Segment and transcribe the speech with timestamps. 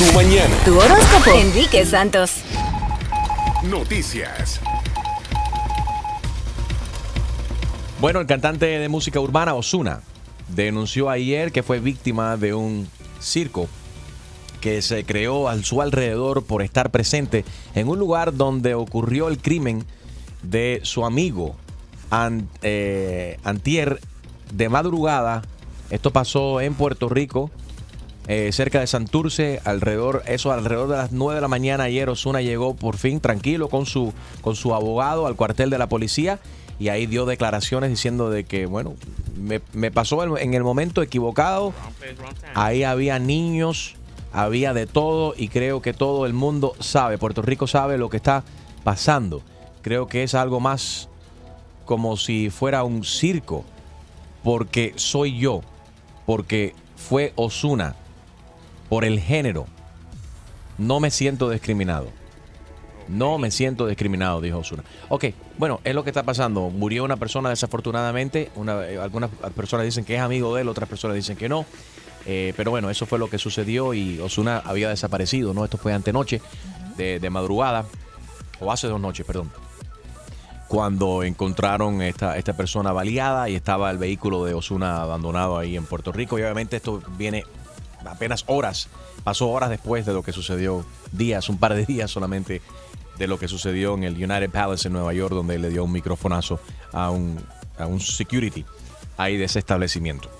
[0.00, 0.56] tu mañana.
[0.64, 1.36] Tu horóscopo.
[1.36, 2.36] Enrique Santos.
[3.64, 4.58] Noticias.
[8.00, 10.00] Bueno, el cantante de música urbana Osuna
[10.48, 12.88] denunció ayer que fue víctima de un
[13.20, 13.68] circo
[14.62, 17.44] que se creó a su alrededor por estar presente
[17.74, 19.84] en un lugar donde ocurrió el crimen
[20.42, 21.56] de su amigo
[22.62, 24.00] eh, Antier
[24.50, 25.42] de madrugada.
[25.90, 27.50] Esto pasó en Puerto Rico,
[28.28, 32.40] eh, cerca de Santurce, alrededor, eso alrededor de las 9 de la mañana ayer Osuna
[32.40, 36.38] llegó por fin tranquilo con su, con su abogado al cuartel de la policía
[36.78, 38.94] y ahí dio declaraciones diciendo de que, bueno,
[39.36, 41.74] me, pasó en el momento equivocado.
[42.54, 43.96] Ahí había niños,
[44.32, 48.16] había de todo y creo que todo el mundo sabe, Puerto Rico sabe lo que
[48.16, 48.44] está
[48.82, 49.42] pasando.
[49.82, 51.08] Creo que es algo más
[51.84, 53.64] como si fuera un circo,
[54.42, 55.60] porque soy yo,
[56.24, 57.96] porque fue Osuna,
[58.90, 59.66] por el género.
[60.76, 62.08] No me siento discriminado.
[63.08, 64.84] No me siento discriminado, dijo Osuna.
[65.08, 66.70] Ok, bueno, es lo que está pasando.
[66.70, 68.50] Murió una persona desafortunadamente.
[68.56, 71.64] Una, eh, algunas personas dicen que es amigo de él, otras personas dicen que no.
[72.26, 75.64] Eh, pero bueno, eso fue lo que sucedió y Osuna había desaparecido, ¿no?
[75.64, 76.42] Esto fue antenoche,
[76.96, 77.86] de, de madrugada,
[78.60, 79.50] o hace dos noches, perdón.
[80.68, 85.84] Cuando encontraron esta, esta persona baleada y estaba el vehículo de Osuna abandonado ahí en
[85.84, 86.38] Puerto Rico.
[86.38, 87.44] Y obviamente esto viene
[88.06, 88.88] apenas horas,
[89.24, 92.62] pasó horas después de lo que sucedió, días, un par de días solamente
[93.18, 95.92] de lo que sucedió en el United Palace en Nueva York, donde le dio un
[95.92, 96.58] microfonazo
[96.92, 97.38] a un,
[97.78, 98.64] a un security
[99.18, 100.30] ahí de ese establecimiento.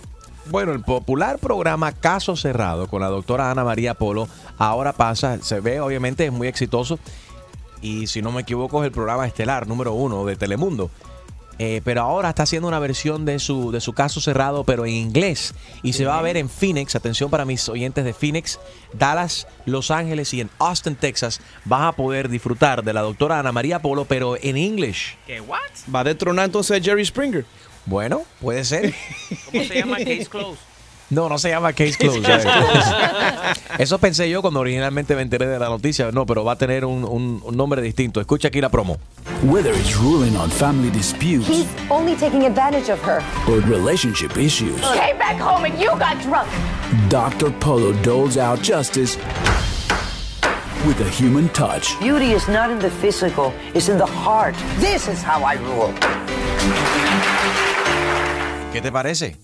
[0.47, 5.61] Bueno, el popular programa Caso Cerrado con la doctora Ana María Polo ahora pasa, se
[5.61, 6.99] ve obviamente es muy exitoso
[7.83, 10.91] y si no me equivoco es el programa estelar número uno de Telemundo.
[11.63, 14.95] Eh, pero ahora está haciendo una versión de su, de su caso cerrado, pero en
[14.95, 15.55] inglés.
[15.83, 18.59] Y se va a ver en Phoenix, atención para mis oyentes de Phoenix,
[18.95, 21.43] Dallas, Los Ángeles y en Austin, Texas.
[21.67, 25.19] Vas a poder disfrutar de la doctora Ana María Polo, pero en inglés.
[25.27, 25.43] ¿Qué?
[25.43, 25.59] ¿What?
[25.95, 27.45] Va a detronar entonces a Jerry Springer.
[27.85, 28.95] Bueno, puede ser.
[29.53, 30.70] ¿Cómo se llama Case Close?
[31.11, 32.25] No, no se llama Case Closed.
[33.79, 36.11] Eso pensé yo cuando originalmente me enteré de la noticia.
[36.13, 38.21] No, pero va a tener un, un, un nombre distinto.
[38.21, 38.97] Escucha aquí la promo.
[39.43, 43.23] Whether it's ruling on family disputes He's only taking advantage of her.
[43.49, 46.49] or relationship issues, Came back home and you got drunk.
[47.09, 47.51] Dr.
[47.59, 49.17] Polo doles out justice
[50.87, 51.99] with a human touch.
[52.01, 54.55] Beauty is not in the physical, it's in the heart.
[54.79, 55.93] This is how I rule.
[58.73, 59.37] ¿Qué te parece?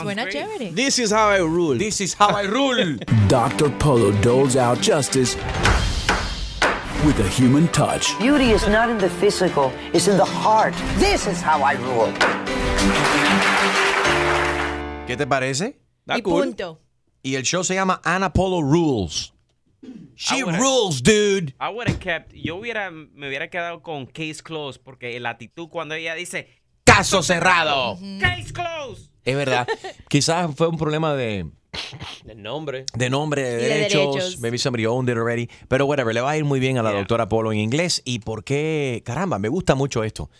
[0.00, 0.72] Suena chévere.
[0.74, 1.76] This is how I rule.
[1.76, 2.96] This is how I rule.
[3.28, 3.68] Dr.
[3.78, 5.36] Polo doles out justice
[7.04, 8.18] with a human touch.
[8.18, 10.74] Beauty is not in the physical, it's in the heart.
[10.96, 12.12] This is how I rule.
[15.06, 15.76] ¿Qué te parece?
[16.06, 16.44] Y cool.
[16.44, 16.78] punto.
[17.22, 19.32] Y el show se llama Ana Polo Rules.
[20.14, 21.52] She rules, dude.
[21.60, 25.68] I would have kept, yo hubiera, me hubiera quedado con Case Close porque la actitud
[25.68, 26.48] cuando ella dice
[26.84, 27.98] Caso cerrado.
[28.20, 29.11] Case Close.
[29.24, 29.66] Es verdad.
[30.08, 31.46] Quizás fue un problema de,
[32.36, 32.84] nombre.
[32.94, 34.14] de nombre, de Y de derechos.
[34.14, 34.40] derechos.
[34.40, 35.48] Maybe somebody owned it already.
[35.68, 36.98] Pero whatever, le va a ir muy bien a la Yeah.
[37.00, 38.02] doctora Polo en inglés.
[38.04, 39.02] ¿Y por qué?
[39.04, 40.30] Caramba, me gusta mucho esto.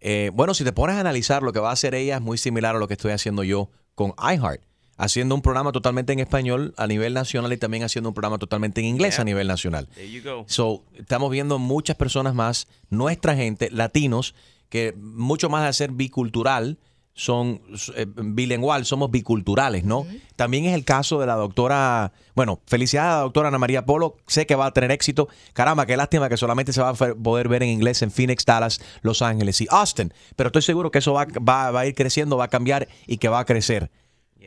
[0.00, 2.36] Eh, bueno, si te pones a analizar lo que va a hacer ella es muy
[2.38, 4.62] similar a lo que estoy haciendo yo con iHeart.
[4.98, 8.80] Haciendo un programa totalmente en español a nivel nacional y también haciendo un programa totalmente
[8.80, 9.22] en inglés Yeah.
[9.22, 9.88] a nivel nacional.
[9.94, 10.44] There you go.
[10.48, 14.34] So, estamos viendo muchas personas más, nuestra gente, latinos,
[14.68, 16.78] que mucho más de ser bicultural,
[17.14, 17.60] son
[17.94, 20.06] eh, bilingual, somos biculturales, ¿no?
[20.36, 24.16] También es el caso de la doctora, bueno, felicidades a la doctora Ana María Polo,
[24.26, 25.28] sé que va a tener éxito.
[25.52, 28.80] Caramba, qué lástima que solamente se va a poder ver en inglés en Phoenix, Dallas,
[29.02, 32.36] Los Ángeles y Austin, pero estoy seguro que eso va, va- va a ir creciendo,
[32.38, 33.90] va a cambiar y que va a crecer.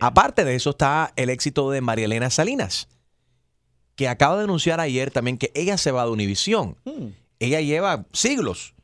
[0.02, 2.88] Aparte de eso está el éxito de María Elena Salinas
[3.96, 6.76] que acaba de anunciar ayer también que ella se va de Univisión.
[7.40, 8.75] Ella lleva siglos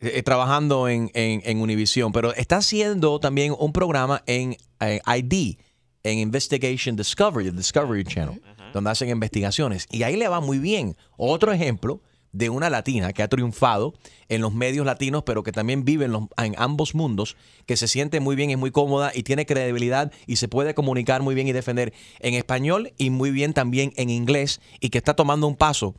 [0.00, 5.00] eh, eh, trabajando en, en, en Univisión, pero está haciendo también un programa en eh,
[5.06, 5.56] ID,
[6.04, 8.40] en Investigation Discovery, el Discovery Channel,
[8.72, 9.86] donde hacen investigaciones.
[9.90, 10.96] Y ahí le va muy bien.
[11.16, 12.00] Otro ejemplo
[12.30, 13.94] de una latina que ha triunfado
[14.28, 17.88] en los medios latinos, pero que también vive en, los- en ambos mundos, que se
[17.88, 21.48] siente muy bien, es muy cómoda y tiene credibilidad y se puede comunicar muy bien
[21.48, 25.56] y defender en español y muy bien también en inglés y que está tomando un
[25.56, 25.94] paso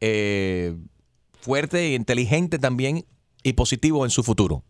[0.00, 0.74] eh,
[1.40, 3.04] fuerte, inteligente también
[3.48, 4.62] y positivo en su futuro.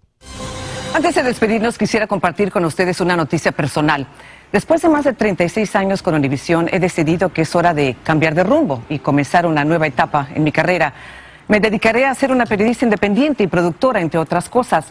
[0.95, 4.07] Antes de despedirnos, quisiera compartir con ustedes una noticia personal.
[4.51, 8.35] Después de más de 36 años con Univisión, he decidido que es hora de cambiar
[8.35, 10.95] de rumbo y comenzar una nueva etapa en mi carrera.
[11.49, 14.87] Me dedicaré a ser una periodista independiente y productora, entre otras cosas.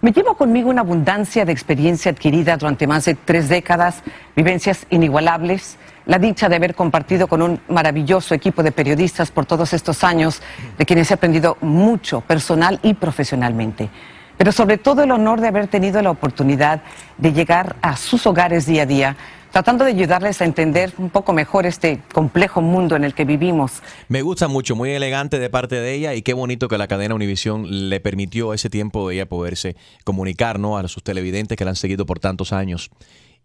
[0.00, 4.02] Me llevo conmigo una abundancia de experiencia adquirida durante más de tres décadas,
[4.36, 9.74] vivencias inigualables, la dicha de haber compartido con un maravilloso equipo de periodistas por todos
[9.74, 10.40] estos años,
[10.78, 13.90] de quienes he aprendido mucho personal y profesionalmente.
[14.38, 16.80] Pero sobre todo el honor de haber tenido la oportunidad
[17.18, 19.16] de llegar a sus hogares día a día,
[19.52, 23.82] tratando de ayudarles a entender un poco mejor este complejo mundo en el que vivimos.
[24.08, 27.14] Me gusta mucho, muy elegante de parte de ella y qué bonito que la cadena
[27.14, 31.76] Univisión le permitió ese tiempo de ella poderse comunicar a sus televidentes que la han
[31.76, 32.90] seguido por tantos años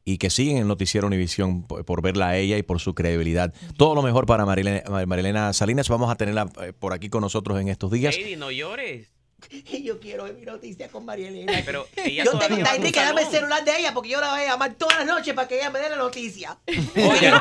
[0.06, 3.54] y que siguen el noticiero Univisión por, por verla a ella y por su credibilidad.
[3.78, 5.90] Todo lo mejor para Marilena, Salinas.
[5.90, 8.16] Vamos a tenerla eh, por aquí con nosotros en estos días.
[8.38, 9.12] No llores.
[9.84, 11.54] Yo quiero ver mi noticia con María Elena.
[11.66, 14.46] Pero ella yo tengo Enrique, dame el celular de ella porque yo la voy a
[14.46, 16.58] llamar todas las noches para que ella me dé la noticia.
[16.68, 17.34] Oye.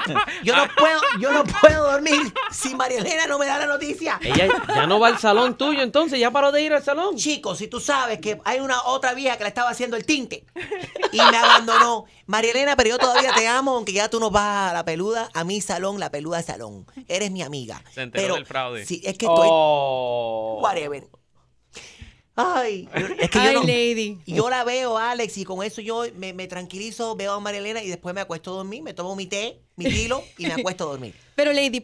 [0.43, 4.19] Yo no puedo, yo no puedo dormir si María Elena no me da la noticia.
[4.22, 7.16] Ella ya no va al salón tuyo, entonces ya paró de ir al salón.
[7.16, 10.44] Chicos, si tú sabes que hay una otra vieja que le estaba haciendo el tinte
[11.12, 12.06] y me abandonó.
[12.26, 15.28] María Elena, pero yo todavía te amo, aunque ya tú no vas a la peluda,
[15.34, 16.87] a mi salón, la peluda salón.
[17.08, 17.82] Eres mi amiga.
[17.93, 18.87] Se enteró pero, del fraude.
[18.87, 19.49] Sí, es que estoy.
[19.50, 20.60] Oh.
[20.62, 21.08] Whatever.
[22.34, 22.88] Ay,
[23.20, 23.62] es que yo Ay, no.
[23.62, 24.19] lady.
[24.26, 27.82] Yo la veo, Alex, y con eso yo me, me tranquilizo, veo a María Elena
[27.82, 30.84] y después me acuesto a dormir, me tomo mi té, mi kilo y me acuesto
[30.84, 31.14] a dormir.
[31.34, 31.82] Pero Lady,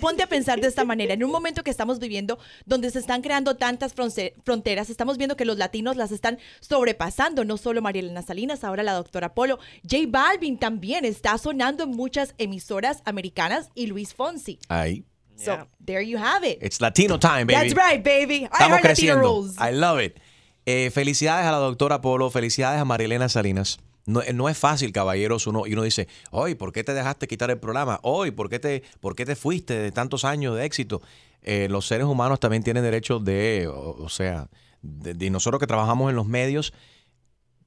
[0.00, 1.14] ponte a pensar de esta manera.
[1.14, 5.44] En un momento que estamos viviendo donde se están creando tantas fronteras, estamos viendo que
[5.44, 7.44] los latinos las están sobrepasando.
[7.44, 9.58] No solo María Elena Salinas, ahora la doctora Polo.
[9.82, 14.58] J Balvin también está sonando en muchas emisoras americanas y Luis Fonsi.
[14.68, 15.04] Ahí.
[15.44, 16.58] So, there you have it.
[16.62, 17.70] It's Latino time, baby.
[17.70, 18.42] That's right, baby.
[18.44, 19.22] I Estamos Latino creciendo.
[19.22, 19.56] rules.
[19.58, 20.18] I love it.
[20.66, 23.78] Eh, felicidades a la doctora Polo, felicidades a Marilena Salinas.
[24.06, 27.26] No, eh, no es fácil, caballeros, uno, y uno dice, hoy, ¿por qué te dejaste
[27.28, 28.00] quitar el programa?
[28.02, 31.00] Hoy, ¿por qué te, por qué te fuiste de tantos años de éxito?
[31.42, 34.48] Eh, los seres humanos también tienen derecho de, o, o sea,
[34.82, 36.72] de, de nosotros que trabajamos en los medios,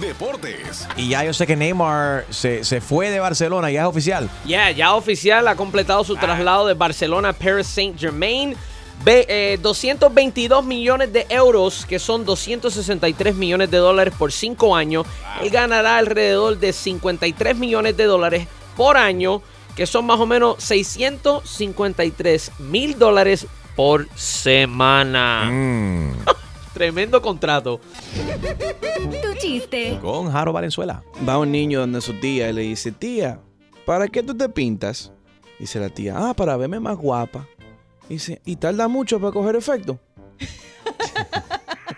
[0.00, 0.88] Deportes.
[0.96, 4.30] Y ya yo sé que Neymar se, se fue de Barcelona, ya es oficial.
[4.46, 8.56] Ya, ya oficial ha completado su traslado de Barcelona a Paris Saint Germain.
[9.02, 15.06] Ve, eh, 222 millones de euros, que son 263 millones de dólares por 5 años.
[15.40, 19.40] Él ganará alrededor de 53 millones de dólares por año,
[19.74, 25.50] que son más o menos 653 mil dólares por semana.
[26.74, 27.80] Tremendo contrato.
[29.22, 29.98] Tu chiste.
[30.02, 31.02] Con Jaro Valenzuela.
[31.26, 33.40] Va un niño donde su tía y le dice, tía,
[33.86, 35.10] ¿para qué tú te pintas?
[35.58, 37.46] Dice la tía, ah, para verme más guapa.
[38.10, 40.00] Dice, ¿y tarda mucho para coger efecto?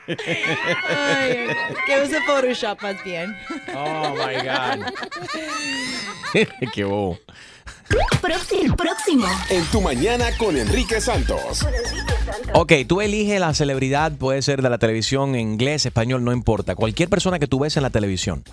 [0.06, 1.46] Ay,
[1.86, 3.34] que use Photoshop más bien.
[3.74, 4.84] Oh my God.
[6.74, 7.18] Qué bobo.
[8.20, 8.76] Próximo.
[8.76, 9.26] Próximo.
[9.48, 11.66] En tu mañana con Enrique Santos.
[12.52, 16.74] Ok, tú eliges la celebridad, puede ser de la televisión, inglés, español, no importa.
[16.74, 18.44] Cualquier persona que tú ves en la televisión.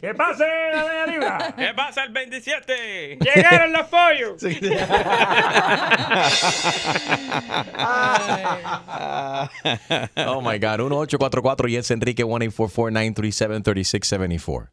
[0.00, 0.44] ¿Qué pase
[0.74, 1.54] la media libra?
[1.56, 3.18] ¿Qué pasa el 27?
[3.20, 4.42] ¡Llegaron los pollos!
[10.26, 10.80] Oh my God.
[10.80, 14.70] 1844 y es Enrique 1-844-937-3674.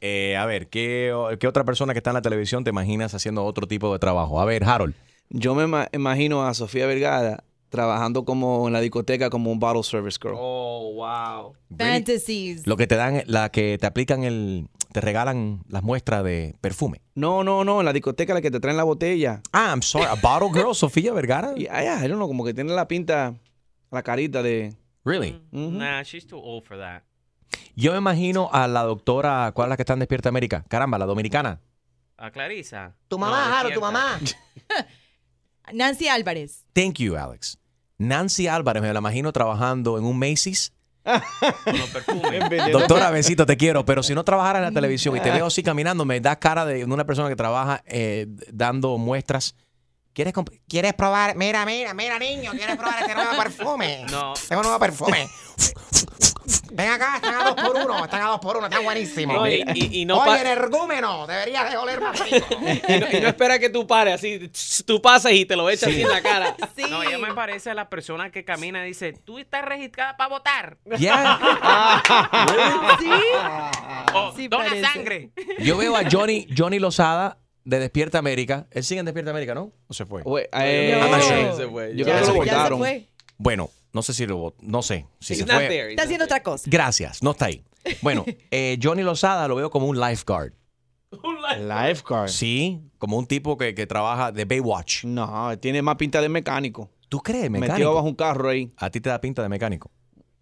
[0.00, 3.44] Eh, a ver, ¿qué, ¿qué otra persona que está en la televisión te imaginas haciendo
[3.44, 4.40] otro tipo de trabajo?
[4.40, 4.94] A ver, Harold.
[5.30, 9.82] Yo me ima- imagino a Sofía Vergara trabajando como en la discoteca como un bottle
[9.82, 10.34] service girl.
[10.38, 11.54] Oh, wow.
[11.76, 12.66] Fantasies.
[12.66, 17.00] Lo que te dan, la que te aplican el, te regalan las muestras de perfume.
[17.16, 19.42] No, no, no, en la discoteca la que te traen la botella.
[19.52, 21.52] Ah, I'm sorry, a bottle girl, Sofía Vergara.
[21.56, 23.34] Yeah, yeah, I don't know, como que tiene la pinta,
[23.90, 24.76] la carita de...
[25.04, 25.42] Really?
[25.50, 27.02] Nah, she's too old for that.
[27.74, 30.64] Yo me imagino a la doctora, ¿cuál es la que está en Despierta América?
[30.68, 31.60] Caramba, la dominicana.
[32.16, 32.94] ¿A Clarisa?
[33.08, 34.20] Tu mamá, Jaro, tu mamá.
[35.72, 36.64] Nancy Álvarez.
[36.72, 37.58] Thank you, Alex.
[37.98, 40.72] Nancy Álvarez, me la imagino trabajando en un Macy's.
[42.72, 45.62] Doctora, besito, te quiero, pero si no trabajara en la televisión y te veo así
[45.62, 49.54] caminando, me da cara de una persona que trabaja eh, dando muestras.
[50.14, 50.32] ¿Quieres,
[50.68, 51.34] ¿Quieres probar?
[51.36, 54.06] Mira, mira, mira, niño, ¿quieres probar este nuevo perfume?
[54.10, 54.32] No.
[54.48, 55.28] Tengo un nuevo perfume.
[56.72, 59.36] Ven acá, están a dos por uno, están a dos por uno, están buenísimos.
[59.36, 62.46] No, y- y- y no Oye, pa- energúmeno, deberías de oler más rico.
[62.60, 64.50] Y no, y no espera que tú pares, así
[64.84, 66.56] tú pasas y te lo echas así en la cara.
[66.90, 70.28] No, ella me parece a la persona que camina y dice, tú estás registrada para
[70.30, 70.76] votar.
[72.98, 73.10] ¿Sí?
[74.14, 75.30] O, Sí dona sangre.
[75.60, 78.66] Yo veo a Johnny, Johnny Lozada de Despierta América.
[78.70, 79.72] Él sigue en Despierta América, ¿no?
[79.88, 80.22] ¿O se fue?
[80.22, 81.42] Güey, eh, sure.
[81.44, 81.56] No.
[81.56, 81.96] Se fue.
[81.96, 82.78] Yo creo que lo votaron.
[82.78, 83.08] fue.
[83.38, 85.68] Bueno, no sé si lo vot- no sé si se fue.
[85.68, 85.90] there.
[85.90, 86.64] Está haciendo otra cosa.
[86.70, 87.64] Gracias, no está ahí.
[88.02, 90.52] Bueno, eh, Johnny Lozada lo veo como un lifeguard.
[91.58, 92.28] Lifeguard.
[92.28, 95.04] Sí, como un tipo que, que trabaja de Baywatch.
[95.04, 96.90] No, tiene más pinta de mecánico.
[97.08, 97.94] ¿Tú crees, Metido mecánico?
[97.94, 98.72] bajo un carro ahí.
[98.76, 99.90] A ti te da pinta de mecánico.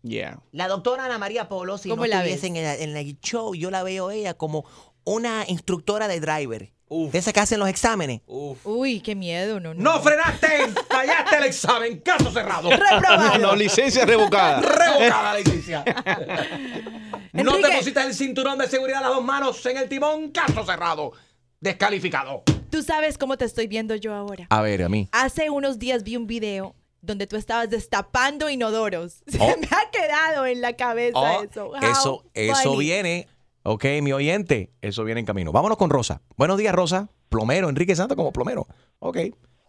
[0.02, 0.40] Yeah.
[0.52, 3.54] La doctora Ana María Polo, si no ¿Cómo la estuviese en el, en el show,
[3.54, 4.64] yo la veo ella como
[5.04, 6.72] una instructora de driver.
[7.10, 8.20] De esas que hacen los exámenes.
[8.26, 9.60] Uy, qué miedo.
[9.60, 9.82] No, no.
[9.82, 10.68] ¡No frenaste!
[10.88, 12.00] ¡Fallaste el examen!
[12.00, 12.70] ¡Caso cerrado!
[12.70, 13.38] Reprobado.
[13.38, 14.60] No, licencia revocada.
[14.62, 15.84] ¡Revocada la licencia!
[17.32, 20.30] ¡No te pusiste el cinturón de seguridad a las dos manos en el timón!
[20.30, 21.12] ¡Caso cerrado!
[21.60, 22.42] ¡Descalificado!
[22.70, 24.46] Tú sabes cómo te estoy viendo yo ahora.
[24.50, 25.08] A ver, a mí.
[25.12, 29.22] Hace unos días vi un video donde tú estabas destapando inodoros.
[29.26, 29.56] Se Oh.
[29.58, 31.66] me ha quedado en la cabeza Oh, eso.
[31.68, 33.28] How eso, eso viene.
[33.64, 35.52] Ok, mi oyente, eso viene en camino.
[35.52, 36.20] Vámonos con Rosa.
[36.36, 37.08] Buenos días, Rosa.
[37.28, 38.66] Plomero, Enrique Santos como plomero.
[38.98, 39.18] Ok.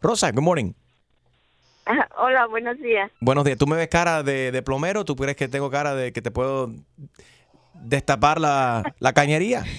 [0.02, 0.74] Rosa, good morning.
[1.86, 3.12] Ah, Hola, buenos días.
[3.20, 3.58] Buenos días.
[3.58, 5.06] ¿Tú me ves cara de, de plomero?
[5.06, 6.72] ¿Tú crees que tengo cara de que te puedo
[7.74, 9.64] destapar la, la cañería?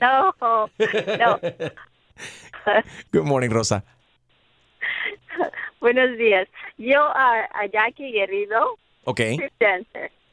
[0.00, 0.70] No, no.
[3.12, 3.84] Good morning, Rosa.
[5.80, 6.48] buenos días.
[6.78, 9.20] Yo a, a Jackie Guerrido, Ok.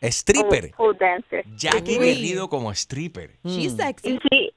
[0.02, 0.72] Stripper.
[0.74, 1.46] O pole dancer.
[1.56, 2.06] Jackie Uy.
[2.06, 3.32] Guerrido como stripper.
[3.44, 4.20] She's Y sexy.
[4.30, 4.52] sí.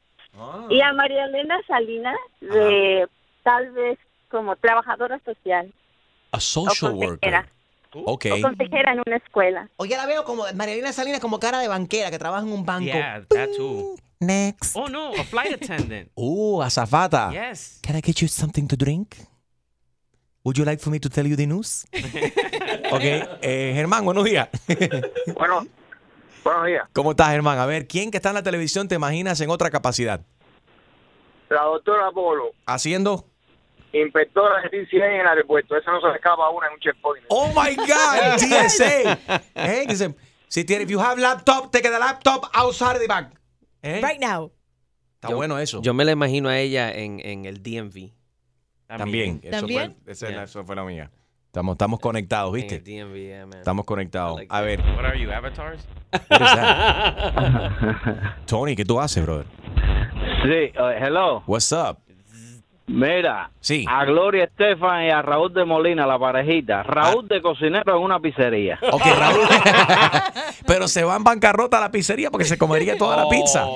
[0.71, 3.07] Y a María Elena Salinas, de
[3.43, 3.99] tal vez
[4.31, 5.73] como trabajadora social
[6.33, 7.19] A social o worker.
[7.33, 7.49] consejera.
[7.93, 8.27] Ok.
[8.39, 9.69] O consejera en una escuela.
[9.77, 12.65] O ya la veo como Marilena Salinas como cara de banquera que trabaja en un
[12.65, 12.87] banco.
[12.87, 13.97] Yeah, that too.
[14.21, 14.77] Next.
[14.77, 16.09] Oh, no, a flight attendant.
[16.15, 17.31] Uh, azafata.
[17.33, 17.81] Yes.
[17.83, 19.17] Can I get you something to drink?
[20.45, 21.87] Would you like for me to tell you the news?
[21.93, 23.03] ok,
[23.43, 24.49] eh, Germán, buenos días.
[25.37, 25.67] Bueno,
[26.45, 26.89] buenos días.
[26.93, 27.59] ¿Cómo estás, Germán?
[27.59, 30.21] A ver, ¿quién que está en la televisión te imaginas en otra capacidad?
[31.49, 33.27] La doctora Polo, ¿Haciendo?
[33.93, 35.77] inspectora de TCA en el aeropuerto.
[35.77, 37.27] Esa no se le escapa a una en un checkpoint.
[37.29, 38.39] ¡Oh, my God!
[38.39, 39.19] TSA.
[39.55, 40.15] Eh, dice,
[40.49, 43.27] si tiene, if you have laptop, take the laptop outside the bag.
[43.83, 44.51] Eh, Right now.
[45.17, 45.83] Está Yo- bueno eso.
[45.83, 48.13] Yo me la imagino a ella en, en el DMV.
[48.99, 49.41] También.
[49.43, 49.97] Eso, ¿También?
[50.05, 50.43] Fue, esa- Yeah.
[50.45, 51.11] eso fue la mía.
[51.47, 52.79] Estamos, estamos conectados, ¿viste?
[52.81, 53.57] DMV.
[53.59, 54.39] Estamos conectados.
[54.39, 55.87] like A ver, What are you, avatars?
[56.31, 58.37] what is that?
[58.47, 59.47] Tony, ¿qué tú haces, brother?
[60.45, 61.43] Sí, uh, hello.
[61.47, 61.99] What's up?
[62.93, 63.87] Mira, Sí.
[63.89, 66.83] a Gloria Estefan y a Raúl de Molina, la parejita.
[66.83, 68.79] Raúl de cocinero en una pizzería.
[68.91, 69.47] Ok, Raúl.
[70.67, 73.67] Pero se va en bancarrota a la pizzería porque se comería toda la pizza.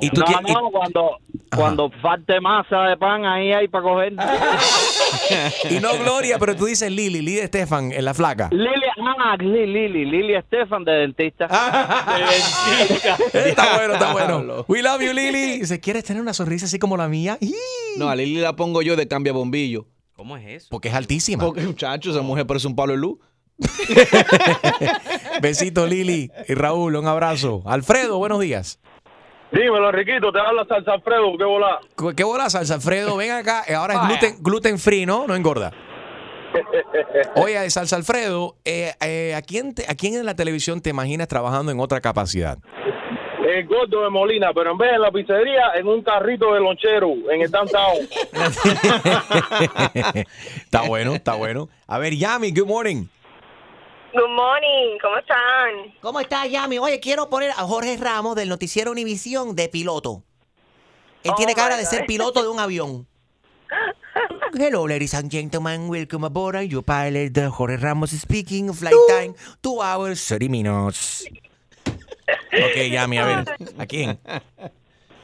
[0.00, 1.18] Y tú no, no, cuando,
[1.56, 4.12] cuando falte masa de pan, ahí hay para coger.
[5.70, 8.48] Y no Gloria, pero tú dices Lili, Lili Estefan en la flaca.
[8.50, 11.46] Lili, ah, Lili, Lili, Lili Estefan de dentista.
[13.32, 14.64] Está bueno, está bueno.
[14.68, 15.60] We love you, Lili.
[15.60, 17.38] Dice, ¿quieres tener una sonrisa así como la mía?
[17.96, 19.86] No, a Lili la pongo yo de cambia bombillo.
[20.14, 20.68] ¿Cómo es eso?
[20.70, 21.42] Porque es altísima.
[21.44, 23.18] Porque, muchacho, esa mujer parece un palo de luz.
[25.40, 26.30] Besito, Lili.
[26.48, 27.62] Y Raúl, un abrazo.
[27.66, 28.78] Alfredo, buenos días.
[29.52, 31.78] Dímelo, Riquito, te habla Salsa Alfredo, ¿qué volá?
[32.16, 33.16] ¿Qué bola, Salsa Alfredo?
[33.18, 33.64] Ven acá.
[33.68, 35.26] Eh, Ahora es gluten, gluten free, ¿no?
[35.26, 35.72] No engorda.
[37.36, 41.28] Oye, Salsa Alfredo, eh, eh, ¿a, quién te- ¿a quién en la televisión te imaginas
[41.28, 42.58] trabajando en otra capacidad?
[43.52, 46.60] El gordo de Molina, pero en vez de en la pizzería, en un carrito de
[46.60, 48.08] lonchero, en el downtown.
[50.64, 51.68] está bueno, está bueno.
[51.86, 53.04] A ver, Yami, good morning.
[54.14, 55.94] Good morning, ¿cómo están?
[56.00, 56.78] ¿Cómo estás, Yami?
[56.78, 60.22] Oye, quiero poner a Jorge Ramos del noticiero Univisión de piloto.
[61.22, 63.06] Él Oh, tiene cara de ser piloto de un avión.
[64.58, 65.88] Hello, ladies and gentlemen.
[65.88, 66.62] Welcome aboard.
[66.68, 68.72] Your pilot, Jorge Ramos speaking.
[68.74, 71.24] Flight time, 2 hours, 30 minutes.
[72.52, 73.44] Ok, Yami, a ver.
[73.78, 74.18] ¿A quién?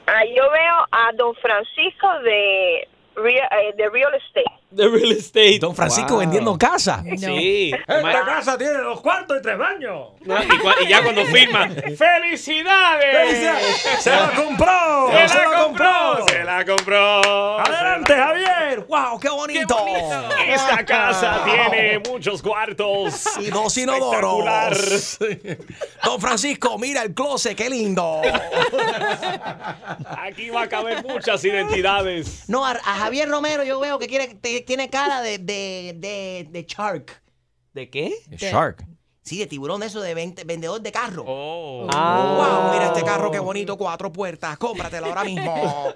[0.07, 4.58] Ah, yo veo a don Francisco de, eh, de Real Estate.
[4.71, 5.59] De real estate.
[5.59, 7.03] Don Francisco vendiendo casa.
[7.17, 7.73] Sí.
[7.87, 10.09] Esta casa tiene dos cuartos y tres baños.
[10.21, 10.37] No,
[10.83, 13.51] y, ya cuando firma, ¡Felicidades!
[14.01, 15.11] ¡Se la compró!
[15.11, 15.87] ¡Se, ¡Se la la compró!
[16.19, 16.27] compró!
[16.29, 17.59] ¡Se la compró!
[17.61, 18.81] ¡Adelante, Javier!
[18.87, 19.77] ¡Wow, qué bonito!
[20.47, 23.25] Esta casa tiene muchos cuartos.
[23.41, 25.19] Y dos inodoros.
[26.05, 28.21] Don Francisco, mira el closet, qué lindo.
[30.19, 32.45] Aquí va a caber muchas identidades.
[32.49, 36.49] No, a, a Javier Romero yo veo que quiere, te- tiene cara de, de, de,
[36.51, 37.23] de shark.
[37.75, 38.13] ¿De qué?
[38.37, 38.85] Shark.
[39.23, 41.23] Sí, de tiburón de eso, de vendedor de carro.
[41.27, 41.87] Oh.
[41.87, 45.93] Wow, mira este carro, qué bonito, cuatro puertas, cómpratelo ahora mismo.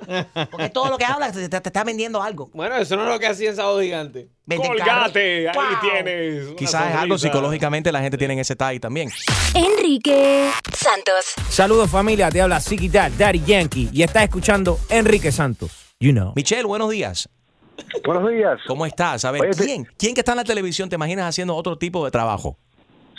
[0.50, 2.50] Porque todo lo que habla te, te- te está vendiendo algo.
[2.52, 4.28] Bueno, eso no es lo que hacía en Sábado Gigante.
[4.45, 5.71] Venden Colgate, ahí carros.
[5.81, 5.81] Wow.
[5.81, 6.45] tienes.
[6.49, 7.28] una Quizás es algo sonrisa.
[7.28, 9.09] psicológicamente la gente tiene en ese tie también.
[9.55, 11.25] Enrique Santos.
[11.48, 15.70] Saludos familia, te habla Ziggy Dad, Daddy Yankee y estás escuchando Enrique Santos.
[16.01, 16.35] You know.
[16.37, 17.31] Michelle, buenos días.
[18.04, 18.58] Buenos días.
[18.66, 19.24] ¿Cómo estás?
[19.24, 19.85] A ver, Oye, te- ¿quién?
[19.98, 22.56] ¿Quién que está en la televisión te imaginas haciendo otro tipo de trabajo?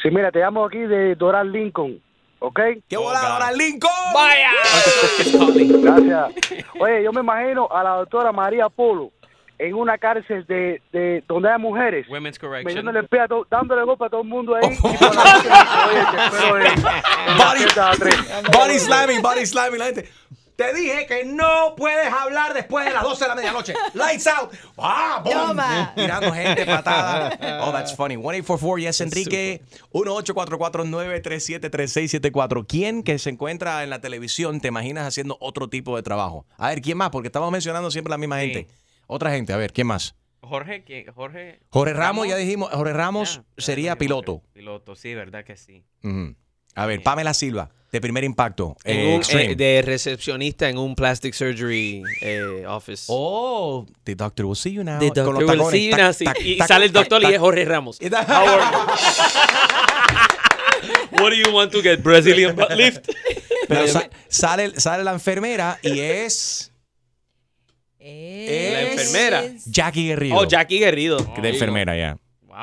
[0.01, 2.01] Sí, mira, te llamo aquí de Doral Lincoln,
[2.39, 2.59] ¿ok?
[2.89, 3.91] ¡Qué voladora, Lincoln!
[4.13, 4.49] ¡Vaya!
[5.81, 6.65] Gracias.
[6.79, 9.11] Oye, yo me imagino a la doctora María Polo
[9.57, 12.05] en una cárcel de, de donde hay mujeres.
[12.09, 12.65] Women's Correction.
[12.65, 14.63] Metiéndole pie a to- dándole golpe a todo el mundo ahí.
[14.73, 15.49] y por la noche,
[15.89, 18.15] oye, te espero en- en la celda tres.
[18.51, 20.09] Body slamming, body slamming, la gente.
[20.55, 23.73] Te dije que no puedes hablar después de las 12 de la medianoche.
[23.93, 24.53] Lights out.
[24.77, 25.21] ¡Ah!
[25.23, 25.57] boom!
[25.95, 27.61] Tirando gente patada.
[27.63, 28.17] Oh, that's funny.
[28.17, 29.61] 1844 Yes Enrique.
[29.93, 32.65] 1844-937-3674.
[32.67, 36.45] ¿Quién que se encuentra en la televisión te imaginas haciendo otro tipo de trabajo?
[36.57, 37.09] A ver, ¿quién más?
[37.09, 38.67] Porque estamos mencionando siempre la misma gente.
[39.07, 40.15] Otra gente, a ver, ¿quién más?
[40.41, 41.05] Jorge, ¿quién?
[41.13, 41.61] Jorge.
[41.69, 44.41] Jorge Ramos, ya dijimos, Jorge Ramos sería piloto.
[44.53, 45.85] Piloto, sí, verdad que sí.
[46.75, 48.75] A ver, Pamela Silva, de primer impacto.
[48.83, 49.51] En eh, un- Extreme.
[49.51, 53.05] eh, de recepcionista en un plastic surgery eh, office.
[53.07, 54.99] Oh, the doctor will see you now.
[54.99, 55.71] The Con doctor los will tacones.
[55.71, 56.25] see you now, sí.
[56.25, 57.99] tac, y tac, sale el tac, doctor y es Jorge Ramos.
[61.11, 62.01] What do you want to get?
[62.01, 63.07] Brazilian butt lift?
[63.67, 66.71] Pero sa- sale, sale la enfermera y es.
[67.99, 69.43] La enfermera.
[69.67, 70.35] Jackie Guerrido.
[70.37, 71.17] Oh, Jackie Guerrido.
[71.41, 72.17] De enfermera, ya.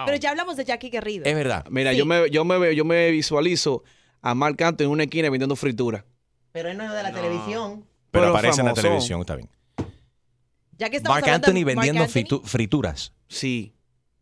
[0.06, 1.24] Pero ya hablamos de Jackie Guerrido.
[1.24, 1.64] Es verdad.
[1.70, 1.98] Mira, Sí.
[1.98, 3.82] yo, me, yo, me, veo- yo me visualizo
[4.22, 6.04] a Marc Anthony en una esquina vendiendo fritura.
[6.52, 7.84] Pero él no es de la televisión.
[8.10, 9.48] Pero, Pero aparece en la televisión, está bien.
[10.78, 13.12] Ya que Mark Anthony vendiendo Anthony, frituras.
[13.28, 13.72] Sí.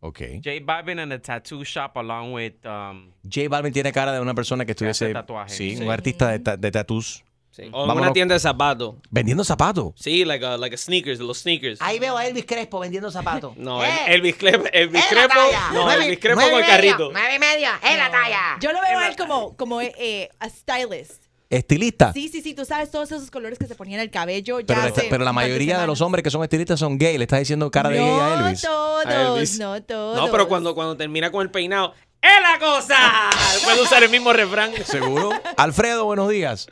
[0.01, 0.21] Ok.
[0.45, 4.35] J Balvin in a tattoo shop along with um, J Balvin tiene cara de una
[4.35, 5.13] persona que estuviese.
[5.13, 5.57] tatuajes.
[5.57, 5.83] Sí, Sí.
[5.83, 7.25] un artista de, ta- de tattoos.
[7.59, 7.65] Sí.
[7.65, 8.03] O en Vámonos.
[8.03, 8.95] una tienda de zapatos.
[9.11, 9.93] Vendiendo zapatos.
[9.97, 11.83] Sí, like a, like a sneakers, los sneakers.
[11.83, 13.57] Ahí veo a Elvis Crespo vendiendo zapatos.
[13.57, 13.91] No, ¡Eh!
[14.07, 15.71] el- Elvis Crespo, Elvis ¡Es la Crespo, talla!
[15.73, 17.11] no, Nueve- Elvis Crespo nueve con el y media, carrito.
[17.13, 18.41] Nueve y media, es la talla.
[18.61, 21.25] Yo lo veo a él como, como eh, eh, a stylist.
[21.51, 22.13] Estilista.
[22.13, 24.59] Sí, sí, sí, tú sabes todos esos colores que se ponían en el cabello.
[24.67, 26.01] Pero, ya está- hace pero la un par de mayoría de los semanas.
[26.07, 27.17] hombres que son estilistas son gay.
[27.19, 28.61] Le está diciendo cara de gay a No Elvis.
[28.63, 29.59] todos, A Elvis.
[29.59, 30.17] no todos.
[30.17, 33.31] No, pero cuando, cuando termina con el peinado, ¡es la cosa!
[33.65, 34.73] Puede usar el mismo refrán.
[34.85, 35.31] ¿Seguro?
[35.57, 36.69] Alfredo, buenos días.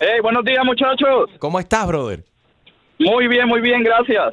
[0.00, 1.30] Hey, buenos días, muchachos.
[1.38, 2.24] ¿Cómo estás, brother?
[2.98, 4.32] Muy bien, muy bien, gracias.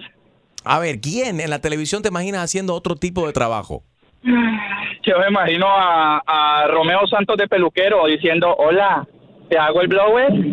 [0.64, 3.84] A ver, ¿quién en la televisión te imaginas haciendo otro tipo de trabajo?
[4.24, 9.08] Yo me imagino a, a Romeo Santos de peluquero diciendo, hola,
[9.50, 10.32] ¿te hago el blower?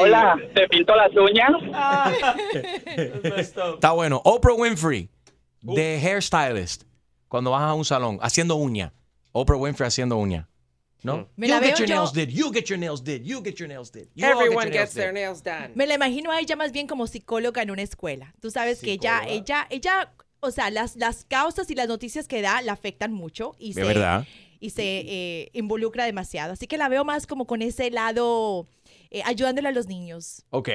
[0.00, 1.50] Hola, ¿te pinto las uñas?
[3.74, 4.20] Está bueno.
[4.24, 5.10] Oprah Winfrey,
[5.62, 6.82] de hairstylist,
[7.28, 8.92] cuando vas a un salón haciendo uña.
[9.32, 10.48] Oprah Winfrey haciendo uña.
[11.02, 11.28] ¿No?
[11.36, 12.28] Me you la get veo your yo- nails did.
[12.30, 13.24] You get your nails did.
[13.24, 14.08] You get your nails did.
[14.14, 15.70] You get Everyone your gets their nails done.
[15.74, 18.34] Me la imagino a ella más bien como psicóloga en una escuela.
[18.40, 22.42] Tú sabes que ella, ella, ella, o sea, las, las causas y las noticias que
[22.42, 24.26] da la afectan mucho y De se, verdad.
[24.58, 26.54] y se eh, involucra demasiado.
[26.54, 28.66] Así que la veo más como con ese lado,
[29.10, 30.44] eh, ayudándole a los niños.
[30.50, 30.68] Ok.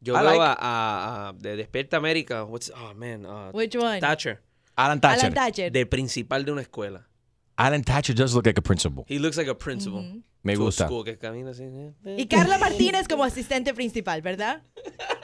[0.00, 2.44] Yo I veo like- a, a- a- de Despierta América.
[2.44, 3.26] What's, oh, man.
[3.26, 3.98] uh, Which one?
[4.00, 4.42] Thatcher.
[4.76, 5.20] Alan Thatcher.
[5.26, 5.72] Alan Thatcher.
[5.72, 7.08] De principal de una escuela.
[7.56, 9.04] Alan Thatcher does look like a principal.
[9.08, 10.02] He looks like a principal.
[10.42, 10.86] Me To a gusta.
[10.86, 11.62] school que camina así.
[11.64, 12.16] eh.
[12.18, 14.62] Y Carla Martínez como asistente principal, ¿verdad?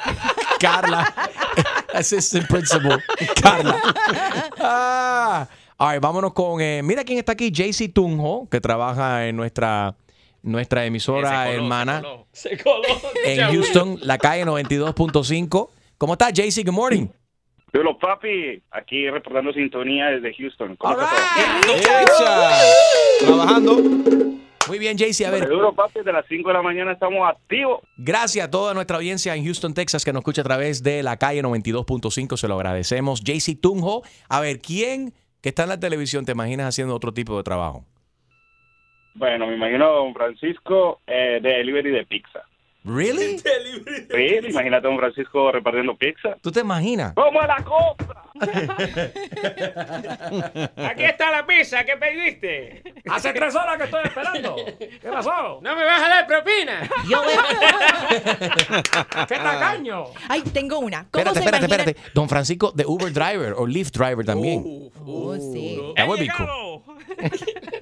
[0.60, 1.12] Carla.
[1.94, 3.02] Assistant principal.
[3.42, 3.80] Carla.
[4.58, 5.48] Ah.
[5.78, 6.60] All right, vámonos con.
[6.60, 7.50] eh, mira quién está aquí.
[7.50, 9.96] JC Tunjo, que trabaja en nuestra,
[10.42, 12.82] nuestra emisora hermana Se coló.
[13.24, 15.68] en Houston, la calle 92.5.
[15.98, 16.64] ¿Cómo estás, JC?
[16.64, 17.08] Good morning.
[17.72, 18.62] Dímelo, papi.
[18.70, 20.76] Aquí reportando sintonía desde Houston.
[20.76, 20.96] ¿Cómo?
[20.96, 22.50] Echa.
[23.20, 23.76] Trabajando.
[24.68, 25.26] Muy bien, JC.
[25.26, 26.00] A ver, Duro, papi.
[26.00, 27.80] De las 5 de la mañana estamos activos.
[27.96, 31.16] Gracias a toda nuestra audiencia en Houston, Texas, que nos escucha a través de la
[31.16, 32.36] calle 92.5.
[32.36, 33.22] Se lo agradecemos.
[33.22, 34.02] JC Tunjo.
[34.28, 37.84] A ver, ¿quién que está en la televisión te imaginas haciendo otro tipo de trabajo?
[39.14, 42.44] Bueno, me imagino a don Francisco eh, de delivery de pizza.
[42.84, 43.38] ¿Really?
[44.10, 46.36] Sí, imagínate a don Francisco repartiendo pizza.
[46.40, 47.12] ¿Tú te imaginas?
[47.14, 48.16] ¿Cómo es la cosa?
[50.88, 52.82] Aquí está la pizza que pediste.
[53.10, 54.56] Hace tres horas que estoy esperando.
[54.78, 55.60] ¿Qué pasó?
[55.62, 56.88] No me vas a dar propina.
[57.08, 57.22] Yo
[59.28, 60.04] ¡Qué tacaño!
[60.28, 61.06] Ay, tengo una.
[61.10, 62.10] ¿Cómo Espérate, se espérate, imaginan- espérate.
[62.14, 64.90] Don Francisco de Uber Driver o Lyft Driver también.
[65.06, 65.80] Oh, sí.
[65.96, 66.82] That would be cool.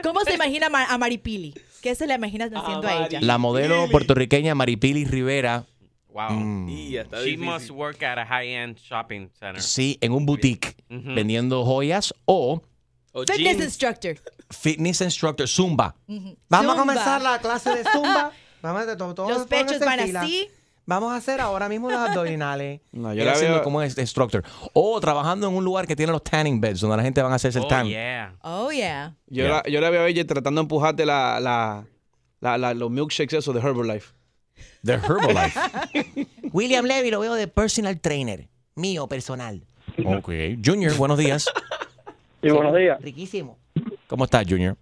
[0.02, 1.54] ¿Cómo se imagina Ma- a Maripili?
[1.82, 3.20] ¿Qué se le imaginas haciendo a ella?
[3.20, 5.64] La modelo puertorriqueña Maripili Rivera.
[6.10, 6.30] Wow.
[6.30, 6.68] Mm.
[7.24, 9.60] She must work at a high-end shopping center.
[9.62, 12.62] Sí, en un boutique vendiendo joyas o
[13.26, 14.16] Fitness instructor.
[14.50, 15.94] fitness instructor Zumba.
[16.06, 16.72] Vamos Zumba.
[16.72, 18.32] a comenzar la clase de zumba.
[18.62, 20.48] Vamos todos Los pechos van así.
[20.88, 22.80] Vamos a hacer ahora mismo los abdominales.
[22.92, 23.62] No, yo la haciendo veo.
[23.62, 24.42] como instructor.
[24.72, 27.34] O trabajando en un lugar que tiene los tanning beds, donde la gente van a
[27.34, 27.86] hacerse el Oh, tan.
[27.86, 28.34] yeah.
[28.40, 29.14] Oh, yeah.
[29.26, 29.48] Yo, Yeah.
[29.64, 31.84] la, yo la veo a ella tratando de empujarte la, la,
[32.40, 34.14] la, la- los milkshakes esos de Herbalife.
[34.82, 35.60] The Herbalife.
[36.52, 38.48] William Levy lo veo de personal trainer.
[38.74, 39.66] Mío, personal.
[40.04, 40.30] ok.
[40.64, 41.44] Junior, buenos días.
[42.42, 42.98] Sí, buenos días.
[43.02, 43.58] Riquísimo.
[44.06, 44.76] ¿Cómo estás, Junior?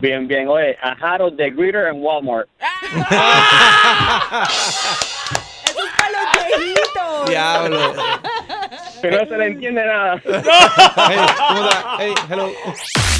[0.00, 0.48] Bien, bien.
[0.48, 2.48] Oye, a Harold de Greeter en Walmart.
[2.60, 3.04] Eso
[5.84, 7.28] es para los viejitos.
[7.28, 7.94] Diablo.
[9.02, 10.22] Que no se le entiende nada.
[11.08, 11.96] Hey, ¿cómo está?
[11.98, 12.50] Hey, hello.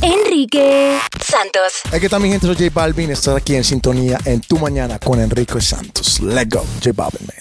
[0.02, 1.82] Enrique Santos.
[1.92, 3.10] Aquí está mi gente, soy J Balvin.
[3.10, 6.20] Estás aquí en sintonía en Tu Mañana con Enrique Santos.
[6.20, 7.36] Let's go, J Balvin, man.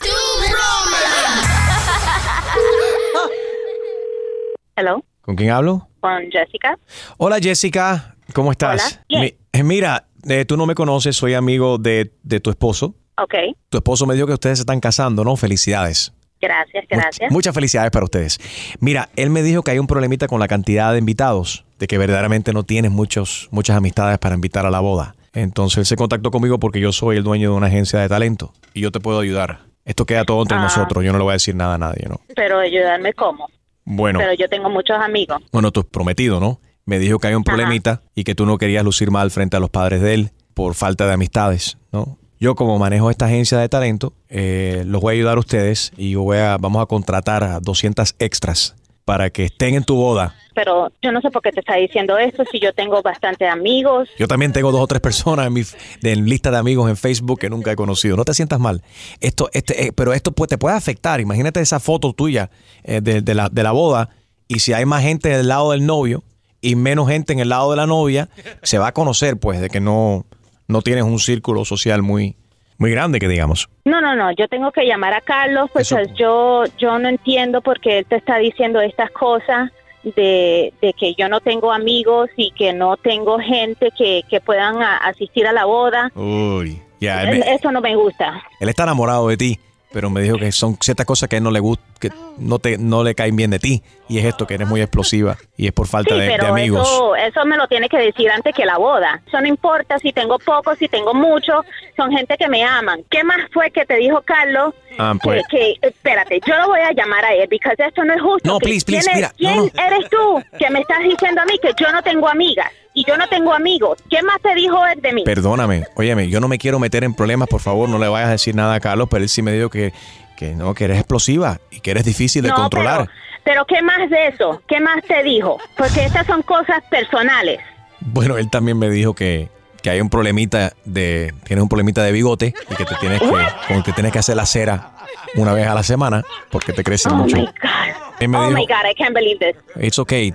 [4.76, 5.88] Hello, ¿Con quién hablo?
[6.08, 6.78] Con Jessica.
[7.18, 8.16] Hola, Jessica.
[8.34, 9.00] ¿Cómo estás?
[9.10, 9.22] Hola.
[9.22, 12.96] Mi- eh, mira, eh, tú no me conoces, soy amigo de, de tu esposo.
[13.20, 13.34] Ok,
[13.70, 15.36] Tu esposo me dijo que ustedes se están casando, ¿no?
[15.36, 16.14] Felicidades.
[16.40, 17.32] gracias, Much- gracias.
[17.32, 18.38] muchas felicidades para ustedes.
[18.80, 21.98] Mira, él me dijo que hay un problemita con la cantidad de invitados, de que
[21.98, 25.16] verdaderamente no tienes muchos, muchas amistades para invitar a la boda.
[25.34, 28.54] Entonces él se contactó conmigo porque yo soy el dueño de una agencia de talento
[28.76, 29.62] y yo te puedo ayudar.
[29.84, 30.62] Esto queda todo entre Ah.
[30.62, 32.20] nosotros, yo no le voy a decir nada a nadie, ¿no?
[32.36, 33.48] Pero ayudarme cómo.
[33.90, 35.42] Bueno, Pero yo tengo muchos amigos.
[35.54, 36.60] bueno, tu prometido, ¿no?
[36.86, 39.62] Me dijo que hay un problemita y que tú no querías lucir mal frente a
[39.62, 42.18] los padres de él por falta de amistades, ¿no?
[42.38, 46.12] Yo como manejo esta agencia de talento, eh, los voy a ayudar a ustedes y
[46.12, 48.76] yo voy a, vamos a contratar a 200 extras
[49.08, 50.36] para que estén en tu boda.
[50.54, 54.10] Pero yo no sé por qué te está diciendo esto si yo tengo bastante amigos.
[54.20, 55.62] Yo también tengo dos o tres personas en mi
[56.04, 58.18] en lista de amigos en Facebook que nunca he conocido.
[58.18, 58.82] No te sientas mal.
[59.22, 61.22] Esto, este, eh, pero esto pues, te puede afectar.
[61.22, 62.50] Imagínate esa foto tuya
[62.84, 64.10] eh, de, de la, de la boda
[64.50, 66.26] y si hay más gente del lado del novio
[66.60, 68.28] y menos gente en el lado de la novia,
[68.62, 70.26] se va a conocer pues de que no,
[70.68, 72.36] no tienes un círculo social muy,
[72.78, 73.70] muy grande que digamos.
[73.86, 77.80] No, no, no, yo tengo que llamar a Carlos, pues yo yo no entiendo por
[77.80, 79.72] qué él te está diciendo estas cosas
[80.04, 84.82] de, de que yo no tengo amigos y que no tengo gente que, que puedan
[84.82, 86.12] a- asistir a la boda.
[86.16, 88.42] Uy, ya, me- Eso no me gusta.
[88.60, 89.60] él está enamorado de ti,
[89.98, 92.60] pero me dijo que son ciertas cosas que a él no le gusta, que no
[92.60, 93.82] te, no le caen bien de ti.
[94.08, 96.88] Y es esto, que eres muy explosiva y es por falta Sí, de, amigos.
[96.88, 99.24] eso, eso me lo tiene que decir antes que la boda.
[99.26, 103.02] Eso no importa si tengo poco, si tengo mucho, son gente que me aman.
[103.10, 104.76] ¿Qué más fue que te dijo Carlos?
[105.00, 105.42] Ah, pues.
[105.50, 108.48] Que, que- espérate, yo lo voy a llamar a él, porque esto no es justo.
[108.48, 109.36] No, please, please, ¿Quién, mira, no,
[109.72, 112.72] quién eres tú que me estás diciendo a mí que yo no tengo amigas?
[113.00, 114.00] Y yo no tengo amigos.
[114.10, 115.24] ¿Qué más te dijo él de mí?
[115.24, 118.32] Perdóname, óyeme, yo no me quiero meter en problemas, por favor, no le vayas a
[118.32, 119.94] decir nada a Carlos, pero él sí me dijo que,
[120.36, 123.06] que no, que eres explosiva y que eres difícil de No, controlar.
[123.06, 123.12] Pero,
[123.44, 124.62] pero ¿qué más de eso?
[124.68, 125.60] ¿Qué más te dijo?
[125.78, 127.60] Porque estas son cosas personales.
[128.00, 129.50] Bueno, él también me dijo que,
[129.84, 133.28] que hay un problemita de, tienes un problemita de bigote y que te tienes que,
[133.68, 134.94] como que tienes que hacer la cera
[135.36, 137.38] una vez a la semana porque te crece Oh mucho.
[137.38, 138.07] my God.
[138.26, 139.56] Me oh dijo, my God, I can't believe this.
[139.80, 140.34] it's okay,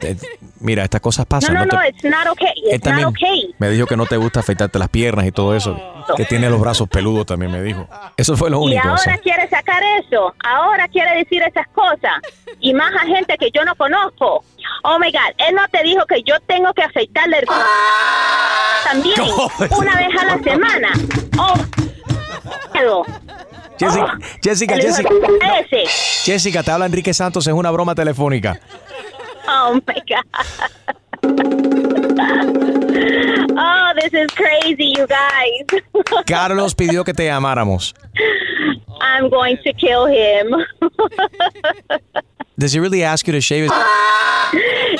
[0.61, 1.53] mira, estas cosas pasan.
[1.55, 2.53] no, no no, te- it's not okay.
[2.71, 3.55] Él It's not okay.
[3.59, 5.77] me dijo que no te gusta afeitarte las piernas y todo eso,
[6.17, 7.89] que tiene los brazos peludos también me dijo.
[8.17, 8.87] Eso fue lo Y único.
[8.87, 9.19] o ahora sea.
[9.19, 10.33] quiere sacar eso.
[10.45, 12.21] Ahora quiere decir esas cosas.
[12.61, 14.45] Y más a gente que yo no conozco.
[14.85, 17.47] Oh my God, él no te dijo que yo tengo que afeitarle el
[18.85, 19.15] también
[19.77, 20.93] una vez a la semana.
[21.39, 21.55] Oh.
[23.83, 25.11] Jessica, Jessica, de Jessica,
[25.59, 25.85] ese.
[26.25, 28.61] Jessica, te habla Enrique Santos, es una broma telefónica.
[29.49, 30.25] Oh my God.
[33.59, 35.83] Oh, this is crazy, you guys.
[36.27, 37.95] Carlos pidió que te llamáramos.
[39.01, 40.55] I'm going to kill him.
[42.57, 43.73] Does he really ask you to shave his...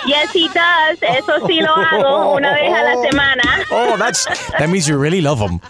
[0.07, 0.99] Yes, he does.
[1.03, 3.65] Eso sí lo hago una vez a la semana.
[3.71, 4.25] Oh, that's,
[4.59, 5.61] that means you really love him.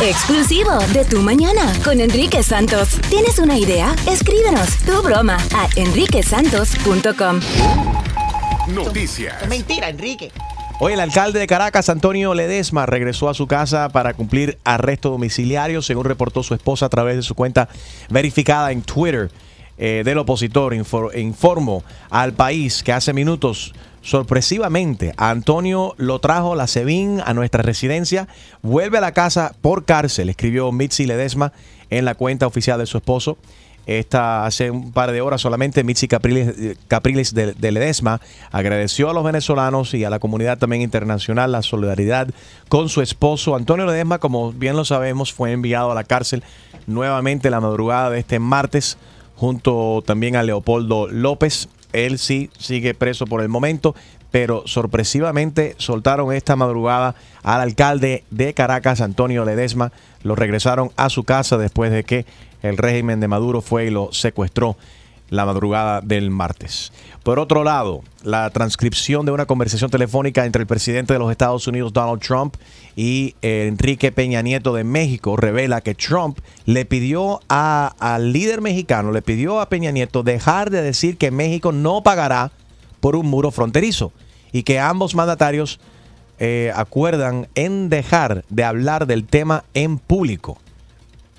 [0.00, 2.90] Exclusivo de Tu Mañana con Enrique Santos.
[3.10, 3.94] ¿Tienes una idea?
[4.08, 7.40] Escríbenos tu broma a enriquesantos.com.
[8.74, 9.42] Noticias.
[9.42, 10.30] Es mentira, Enrique.
[10.80, 15.82] Hoy el alcalde de Caracas, Antonio Ledesma, regresó a su casa para cumplir arresto domiciliario,
[15.82, 17.68] según reportó su esposa a través de su cuenta
[18.08, 19.30] verificada en Twitter
[19.78, 20.74] eh, del opositor.
[20.74, 23.74] Infor- informó al país que hace minutos,
[24.08, 28.26] sorpresivamente, Antonio lo trajo la SEBIN a nuestra residencia,
[28.62, 31.52] vuelve a la casa por cárcel, escribió Mitzi Ledesma
[31.90, 33.36] en la cuenta oficial de su esposo.
[33.84, 39.12] Esta hace un par de horas solamente Mitzi Capriles, Capriles de, de Ledesma agradeció a
[39.12, 42.28] los venezolanos y a la comunidad también internacional la solidaridad
[42.70, 43.56] con su esposo.
[43.56, 46.42] Antonio Ledesma, como bien lo sabemos, fue enviado a la cárcel
[46.86, 48.96] nuevamente la madrugada de este martes
[49.36, 51.68] junto también a Leopoldo López.
[51.92, 53.94] Él sí sigue preso por el momento,
[54.30, 59.92] pero sorpresivamente soltaron esta madrugada al alcalde de Caracas, Antonio Ledesma.
[60.22, 62.26] Lo regresaron a su casa después de que
[62.62, 64.76] el régimen de Maduro fue y lo secuestró
[65.30, 66.92] la madrugada del martes.
[67.28, 71.66] Por otro lado, la transcripción de una conversación telefónica entre el presidente de los Estados
[71.66, 72.54] Unidos, Donald Trump,
[72.96, 78.62] y eh, Enrique Peña Nieto de México revela que Trump le pidió a- al líder
[78.62, 82.50] mexicano, le pidió a Peña Nieto dejar de decir que México no pagará
[83.00, 84.10] por un muro fronterizo
[84.50, 85.80] y que ambos mandatarios
[86.38, 90.56] eh, acuerdan en dejar de hablar del tema en público.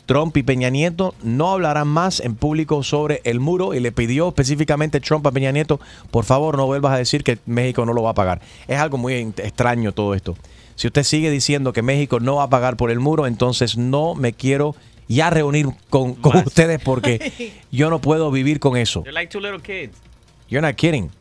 [0.09, 4.29] Trump y Peña Nieto no hablarán más en público sobre el muro y le pidió
[4.29, 8.01] específicamente Trump a Peña Nieto, por favor no vuelvas a decir que México no lo
[8.01, 8.41] va a pagar.
[8.67, 10.35] Es algo muy extraño todo esto.
[10.73, 14.15] Si usted sigue diciendo que México no va a pagar por el muro, entonces no
[14.15, 14.75] me quiero
[15.07, 19.03] ya reunir con, con ustedes porque yo no puedo vivir con eso.
[19.03, 19.95] They're like two little kids.
[20.49, 21.11] You're not kidding.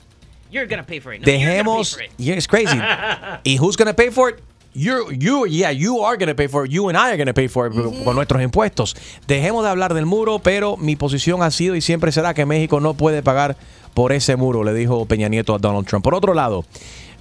[0.51, 1.20] You're gonna pay for it.
[1.20, 2.11] No, you're gonna pay Dejemos, for it.
[2.16, 2.79] yeah, it's crazy.
[3.44, 4.40] ¿Y who's gonna pay for it?
[4.74, 6.70] You, you, yeah, you are gonna pay for it.
[6.70, 7.72] You and I are gonna pay for it
[8.04, 8.94] con nuestros impuestos.
[9.26, 12.78] Dejemos de hablar del muro, pero mi posición ha sido y siempre será que México
[12.81, 13.57] no puede pagar
[13.94, 16.04] por ese muro, le dijo Peña Nieto a Donald Trump.
[16.04, 16.64] Por otro lado,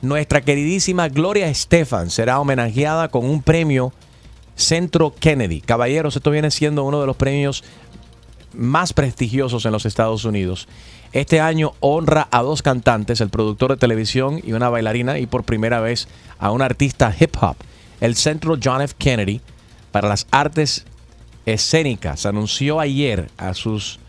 [0.02, 3.94] nuestra queridísima Gloria Estefan será homenajeada con un premio
[4.56, 5.62] Centro Kennedy.
[5.62, 7.64] Caballeros, esto viene siendo uno de los premios
[8.54, 10.68] más prestigiosos en los Estados Unidos.
[11.14, 15.44] Este año honra a dos cantantes, el productor de televisión y una bailarina, y por
[15.44, 16.08] primera vez
[16.40, 17.56] a un artista hip hop.
[18.02, 18.94] El Centro John F.
[18.98, 19.42] Kennedy
[19.92, 20.86] para las artes
[21.46, 24.00] escénicas anunció ayer a sus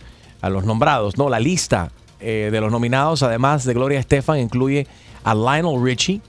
[0.40, 4.86] a los nombrados, no, la lista eh, de los nominados, además de Gloria Estefan, incluye
[5.24, 6.20] a Lionel Richie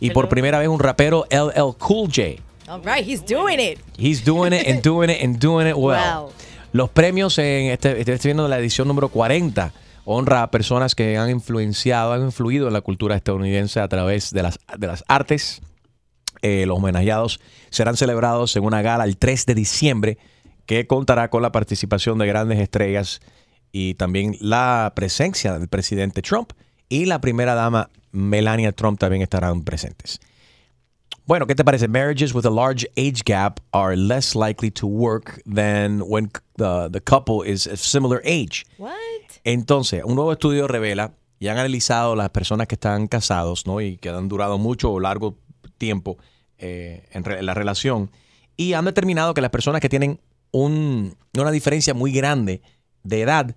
[0.00, 2.22] y por primera vez un rapero LL Cool J.
[2.68, 3.78] All right, he's doing it.
[3.98, 5.98] He's doing it and doing it and doing it well.
[6.02, 6.32] Wow.
[6.74, 9.72] Los premios en este, estoy viendo la edición número 40
[10.04, 14.42] honra a personas que han influenciado, han influido en la cultura estadounidense a través de
[14.42, 15.60] las, de las artes.
[16.42, 20.18] Eh, los homenajeados serán celebrados en una gala el 3 de diciembre
[20.66, 23.20] que contará con la participación de grandes estrellas
[23.70, 26.52] y también la presencia del presidente Trump
[26.88, 30.20] y la primera dama Melania Trump también estarán presentes.
[31.24, 31.86] Bueno, ¿qué te parece?
[31.86, 37.00] Marriages with a large age gap are less likely to work than when the, the
[37.00, 38.66] couple is of similar age.
[39.44, 43.80] Entonces, un nuevo estudio revela y han analizado las personas que están casados ¿no?
[43.80, 45.38] y que han durado mucho o largo
[45.78, 46.16] tiempo
[46.58, 48.10] eh, en, re- en la relación
[48.56, 50.20] y han determinado que las personas que tienen
[50.52, 52.62] un- una diferencia muy grande
[53.02, 53.56] de edad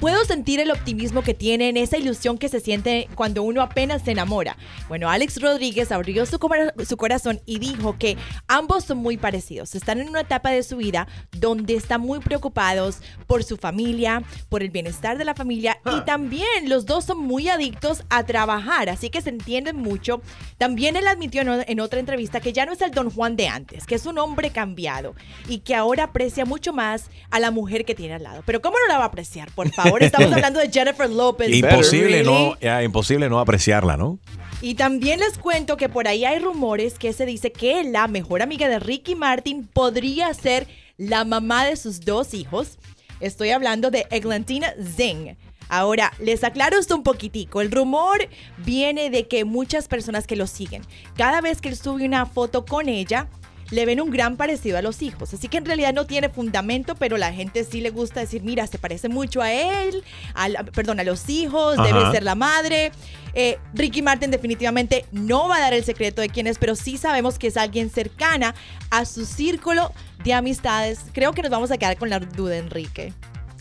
[0.00, 4.12] Puedo sentir el optimismo que tienen, esa ilusión que se siente cuando uno apenas se
[4.12, 4.56] enamora.
[4.88, 8.16] Bueno, Alex Rodríguez abrió su, cora- su corazón y dijo que
[8.48, 9.74] ambos son muy parecidos.
[9.74, 14.62] Están en una etapa de su vida donde están muy preocupados por su familia, por
[14.62, 19.10] el bienestar de la familia y también los dos son muy adictos a trabajar, así
[19.10, 20.22] que se entienden mucho.
[20.56, 23.86] También él admitió en otra entrevista que ya no es el Don Juan de antes,
[23.86, 25.14] que es un hombre cambiado
[25.46, 28.42] y que ahora aprecia mucho más a la mujer que tiene al lado.
[28.46, 29.50] Pero ¿cómo no la va a apreciar?
[29.52, 31.50] Por favor, estamos hablando de Jennifer López.
[31.50, 32.54] Imposible Really?
[32.60, 34.18] no, imposible no apreciarla, ¿no?
[34.62, 38.42] Y también les cuento que por ahí hay rumores que se dice que la mejor
[38.42, 40.66] amiga de Ricky Martin podría ser
[40.98, 42.78] la mamá de sus dos hijos.
[43.20, 45.36] Estoy hablando de Eglantina Zing.
[45.70, 47.60] Ahora, les aclaro esto un poquitico.
[47.60, 50.82] El rumor viene de que muchas personas que lo siguen,
[51.16, 53.28] cada vez que él sube una foto con ella,
[53.70, 55.32] le ven un gran parecido a los hijos.
[55.34, 58.66] Así que en realidad no tiene fundamento, pero la gente sí le gusta decir, mira,
[58.66, 60.02] se parece mucho a él,
[60.34, 61.86] al- perdón, a los hijos, Ajá.
[61.86, 62.92] debe ser la madre.
[63.34, 66.96] Eh, Ricky Martin definitivamente no va a dar el secreto de quién es, pero sí
[66.96, 68.54] sabemos que es alguien cercana
[68.90, 69.92] a su círculo
[70.24, 70.98] de amistades.
[71.12, 73.12] Creo que nos vamos a quedar con la duda, Enrique.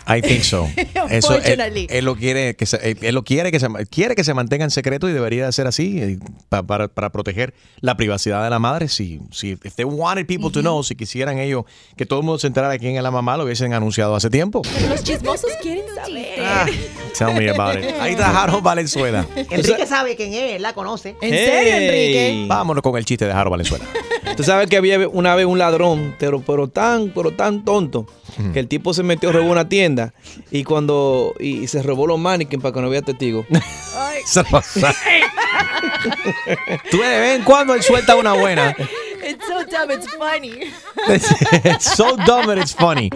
[0.09, 0.67] I think so.
[1.09, 4.63] Eso, él, lo quiere que se, él, lo quiere que se quiere que se mantenga
[4.65, 6.19] en secreto y debería de ser así eh,
[6.49, 8.87] pa- para, para proteger la privacidad de la madre.
[8.87, 12.39] Si, si if they wanted people to know, si quisieran ellos que todo el mundo
[12.39, 14.61] se enterara de quién es la mamá, lo hubiesen anunciado hace tiempo.
[14.63, 16.25] Pero los chismosos quieren saber.
[16.43, 16.65] Ah,
[17.17, 17.89] Tell me about it.
[17.99, 19.25] Ahí está Harold Valenzuela.
[19.35, 21.15] Enrique sabe quién es, la conoce.
[21.21, 22.45] ¿En serio, Enrique?
[22.47, 23.85] Vámonos con el chiste de Harold Valenzuela.
[24.37, 28.05] Tú sabes que había una vez un ladrón, pero, pero tan, pero tan tonto,
[28.53, 29.98] que el tipo se metió, robó una tienda
[30.51, 33.45] y cuando y, y se robó los mannequins para que no hubiera testigos.
[34.25, 34.93] Se pasa.
[36.91, 38.75] Tú de vez en cuando él suelta una buena.
[39.29, 40.73] It's so dumb, it's funny.
[41.63, 43.11] It's so dumb that it's funny.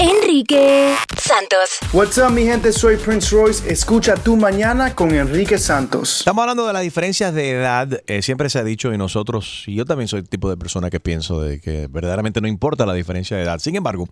[0.00, 1.78] Enrique Santos.
[1.92, 2.72] What's up, mi gente?
[2.72, 3.70] Soy Prince Royce.
[3.70, 6.20] Escucha tu mañana con Enrique Santos.
[6.20, 8.00] Estamos hablando de las diferencias de edad.
[8.06, 10.88] Eh, siempre se ha dicho y nosotros, y yo también soy el tipo de persona
[10.88, 13.58] que pienso de que verdaderamente no importa la diferencia de edad.
[13.58, 14.08] Sin embargo,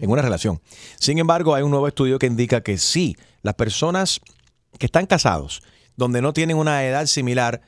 [0.00, 0.60] en una relación.
[0.98, 4.20] Sin embargo, hay un nuevo estudio que indica que sí, las personas
[4.80, 5.62] que están casados,
[5.94, 7.60] donde no tienen una edad similar,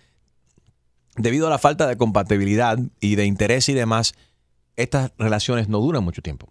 [1.16, 4.14] debido a la falta de compatibilidad y de interés y demás,
[4.76, 6.48] estas relaciones no duran mucho tiempo.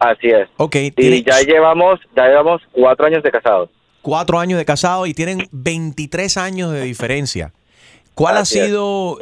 [0.03, 0.49] Así es.
[0.57, 3.71] Ok, Y tiene ya llevamos, ya llevamos cuatro años de casados.
[4.03, 7.53] cuatro años de casado y tienen 23 años de diferencia.
[8.15, 8.69] ¿Cuál Así ha es.
[8.69, 9.19] sido,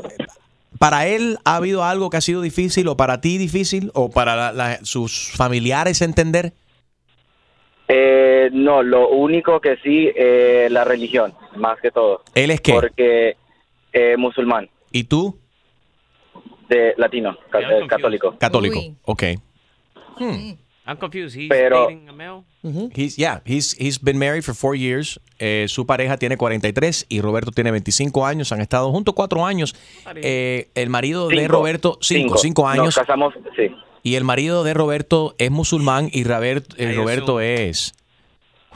[0.79, 4.35] para él, ha habido algo que ha sido difícil o para ti difícil o para
[4.37, 6.55] la- la- sus familiares entender?
[7.89, 12.23] Eh, no, lo único que sí, eh, la religión, más que todo.
[12.35, 12.73] ¿Él es qué?
[12.73, 13.37] Porque
[13.93, 15.37] eh, musulmán, ¿Y tú?
[16.69, 18.37] de latino, ca- eh, católico.
[18.39, 18.79] Católico.
[18.79, 18.95] Uy.
[19.05, 19.23] Ok.
[20.91, 21.37] I'm confused.
[21.39, 22.43] He's Pero- dating a male.
[22.95, 25.21] He's, yeah, he's, he's been married for four years.
[25.39, 28.51] Eh, su pareja tiene 43 y Roberto tiene 25 años.
[28.53, 29.75] Han estado juntos cuatro años.
[30.17, 31.53] Eh, el marido de Cinco.
[31.53, 32.95] Roberto, cinco, cinco Nos años.
[32.97, 33.75] casamos, sí.
[34.03, 37.95] Y el marido de Roberto es musulmán y Robert- eh, Roberto es,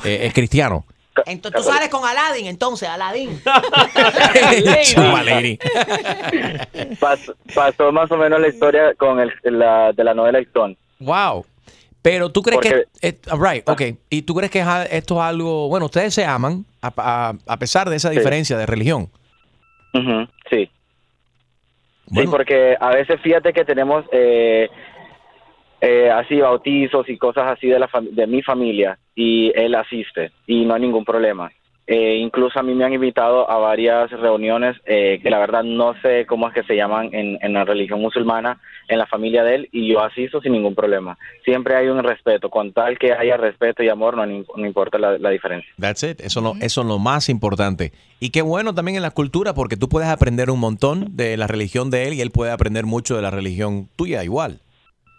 [0.04, 0.84] eh, es cristiano.
[1.26, 3.40] Entonces tú sales con Aladdin, entonces, Aladdin.
[4.84, 5.58] Chuma lady.
[7.00, 10.76] Pas- pasó más o menos la historia con el, la, de la novela Stone.
[11.00, 11.44] Wow.
[12.04, 13.08] Pero tú crees Porque- que...
[13.08, 13.80] eh, right, ok.
[14.10, 15.68] ¿Y tú crees que esto es algo...
[15.68, 18.16] Bueno, ustedes se aman a, a- a pesar de esa Sí.
[18.18, 19.08] diferencia de religión.
[19.94, 20.68] Ujú, sí.
[22.14, 24.68] Sí, porque a veces fíjate que tenemos eh,
[25.80, 30.66] eh, así bautizos y cosas así de, la de mi familia y él asiste y
[30.66, 31.50] no hay ningún problema.
[31.86, 35.94] Eh, incluso a mí me han invitado a varias reuniones eh, que la verdad no
[36.00, 38.58] sé cómo es que se llaman en, en la religión musulmana,
[38.88, 41.18] en la familia de él, y yo asisto sin ningún problema.
[41.44, 45.18] Siempre hay un respeto, con tal que haya respeto y amor, no, no importa la,
[45.18, 45.70] la diferencia.
[45.78, 46.20] That's it.
[46.20, 47.92] Eso, no, eso es lo más importante.
[48.18, 51.46] Y qué bueno también en la cultura, porque tú puedes aprender un montón de la
[51.46, 54.60] religión de él y él puede aprender mucho de la religión tuya igual.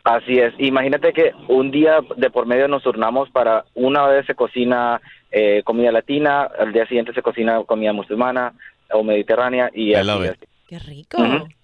[0.04, 0.54] Así es.
[0.60, 5.02] Imagínate que un día de por medio nos turnamos para una vez se cocina
[5.38, 8.54] eh, comida latina, al día siguiente se cocina comida musulmana
[8.94, 10.46] o mediterránea y I así love it.
[10.70, 11.18] Qué rico.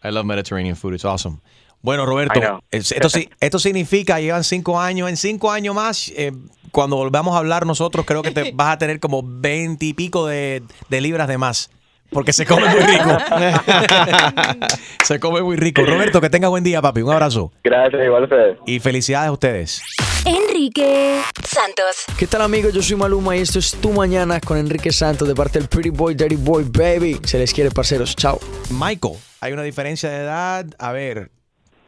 [0.03, 0.93] I love Mediterranean food.
[0.95, 1.37] It's awesome.
[1.81, 6.31] Bueno, Roberto, esto, sí- esto significa, llevan cinco años, en cinco años más, eh,
[6.71, 10.27] cuando volvamos a hablar nosotros, creo que te vas a tener como veinte y pico
[10.27, 11.71] de, de libras de más.
[12.11, 13.17] Porque se come muy rico.
[15.03, 15.81] se come muy rico.
[15.85, 17.01] Roberto, que tenga buen día, papi.
[17.01, 17.51] Un abrazo.
[17.63, 18.57] Gracias, igual a ustedes.
[18.65, 19.81] Y felicidades a ustedes.
[20.25, 22.05] Enrique Santos.
[22.19, 22.73] ¿Qué tal amigos?
[22.73, 25.89] Yo soy Maluma y esto es Tu Mañana con Enrique Santos de parte del Pretty
[25.89, 27.19] Boy, Dirty Boy, Baby.
[27.23, 28.15] Se les quiere, parceros.
[28.15, 28.39] Chao.
[28.69, 30.65] Michael, hay una diferencia de edad.
[30.79, 31.31] A ver,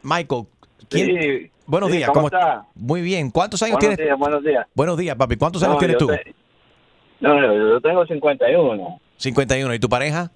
[0.02, 0.46] Michael,
[0.90, 1.08] ¿quién?
[1.22, 1.52] Sí.
[1.66, 2.10] Buenos Sí, días.
[2.12, 2.66] ¿cómo está?
[2.76, 3.30] Muy bien.
[3.30, 4.06] ¿Cuántos años Buenos tienes?
[4.08, 4.66] días, buenos días.
[4.74, 5.36] Buenos días, papi.
[5.38, 6.08] ¿Cuántos No, años tienes tú?
[6.08, 6.34] te-
[7.20, 9.00] No, no, yo tengo 51.
[9.24, 9.74] 51.
[9.74, 10.32] ¿Y tu pareja?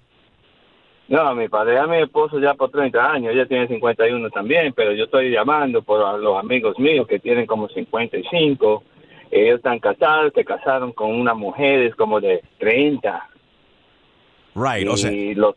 [1.08, 5.04] No, mi pareja, mi esposo ya por 30 años, ella tiene 51 también, pero yo
[5.04, 8.82] estoy llamando por a los amigos míos que tienen como 55.
[9.30, 13.26] Ellos están casados, se casaron con unas mujeres como de 30.
[14.54, 15.54] Right, o sea, y los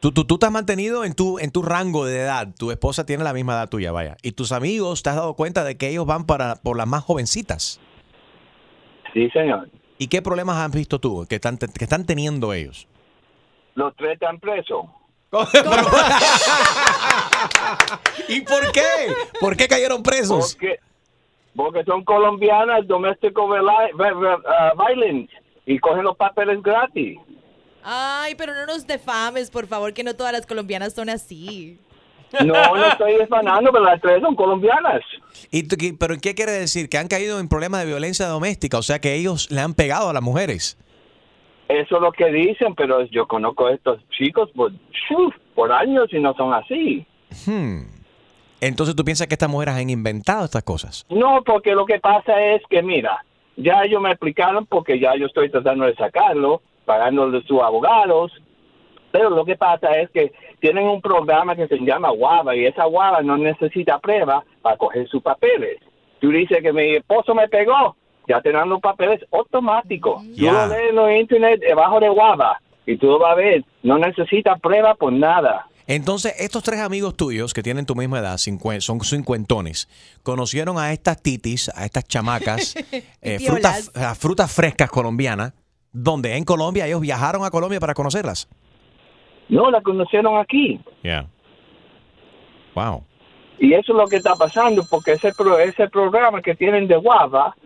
[0.00, 2.48] tú, tú, tú te has mantenido en tu, en tu rango de edad.
[2.56, 4.16] Tu esposa tiene la misma edad tuya, vaya.
[4.22, 7.02] Y tus amigos, ¿te has dado cuenta de que ellos van para, por las más
[7.02, 7.80] jovencitas?
[9.12, 9.68] Sí, señor.
[9.98, 12.86] ¿Y qué problemas has visto tú que están, que están teniendo ellos?
[13.74, 14.86] los tres están presos.
[18.28, 18.82] ¿Y por qué?
[19.40, 20.54] ¿Por qué cayeron presos?
[20.54, 20.78] Porque,
[21.54, 25.32] porque son colombianas, vi- uh, violence,
[25.66, 27.18] y cogen los papeles gratis.
[27.84, 31.78] Ay, pero no nos defames, por favor, que no todas las colombianas son así.
[32.44, 35.00] No, no estoy desfanando, pero las tres son colombianas.
[35.50, 36.88] ¿Y tú ¿Pero qué quiere decir?
[36.88, 40.10] Que han caído en problemas de violencia doméstica, o sea que ellos le han pegado
[40.10, 40.78] a las mujeres.
[41.68, 45.34] Eso es lo que dicen, pero yo conozco a estos chicos por, ¡shuf!
[45.54, 47.06] por años y no son así.
[47.46, 47.82] Hmm.
[48.60, 51.06] Entonces tú piensas que estas mujeres han inventado estas cosas.
[51.10, 53.24] No, porque lo que pasa es que, mira,
[53.56, 58.32] ya ellos me explicaron porque ya yo estoy tratando de sacarlo, pagándole sus abogados,
[59.12, 62.86] pero lo que pasa es que tienen un programa que se llama WAVA y esa
[62.86, 65.78] WAVA no necesita prueba para coger sus papeles.
[66.20, 67.96] Tú dices que mi esposo me pegó,
[68.28, 70.22] ya te dan los papeles automáticos.
[70.22, 70.52] Tú Ya.
[70.52, 73.98] lo lees en los internet debajo de WAVA y tú lo vas a ver, no
[73.98, 75.66] necesita prueba por nada.
[75.86, 79.88] Entonces, estos tres amigos tuyos que tienen tu misma edad, son cincuentones,
[80.22, 82.74] conocieron a estas titis, a estas chamacas,
[83.22, 85.54] eh, frutas, a frutas frescas colombianas,
[85.90, 88.48] donde en Colombia ellos viajaron a Colombia para conocerlas.
[89.48, 90.80] No, la conocieron aquí.
[91.02, 91.26] Yeah.
[92.74, 93.04] Wow.
[93.58, 96.96] Y eso es lo que está pasando, porque ese, pro- ese programa que tienen de
[96.96, 97.56] guava,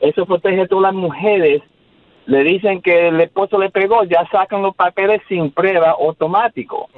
[0.00, 1.62] eso protege a todas las mujeres.
[2.26, 6.88] Le dicen que el esposo le pegó, ya sacan los papeles sin prueba automático.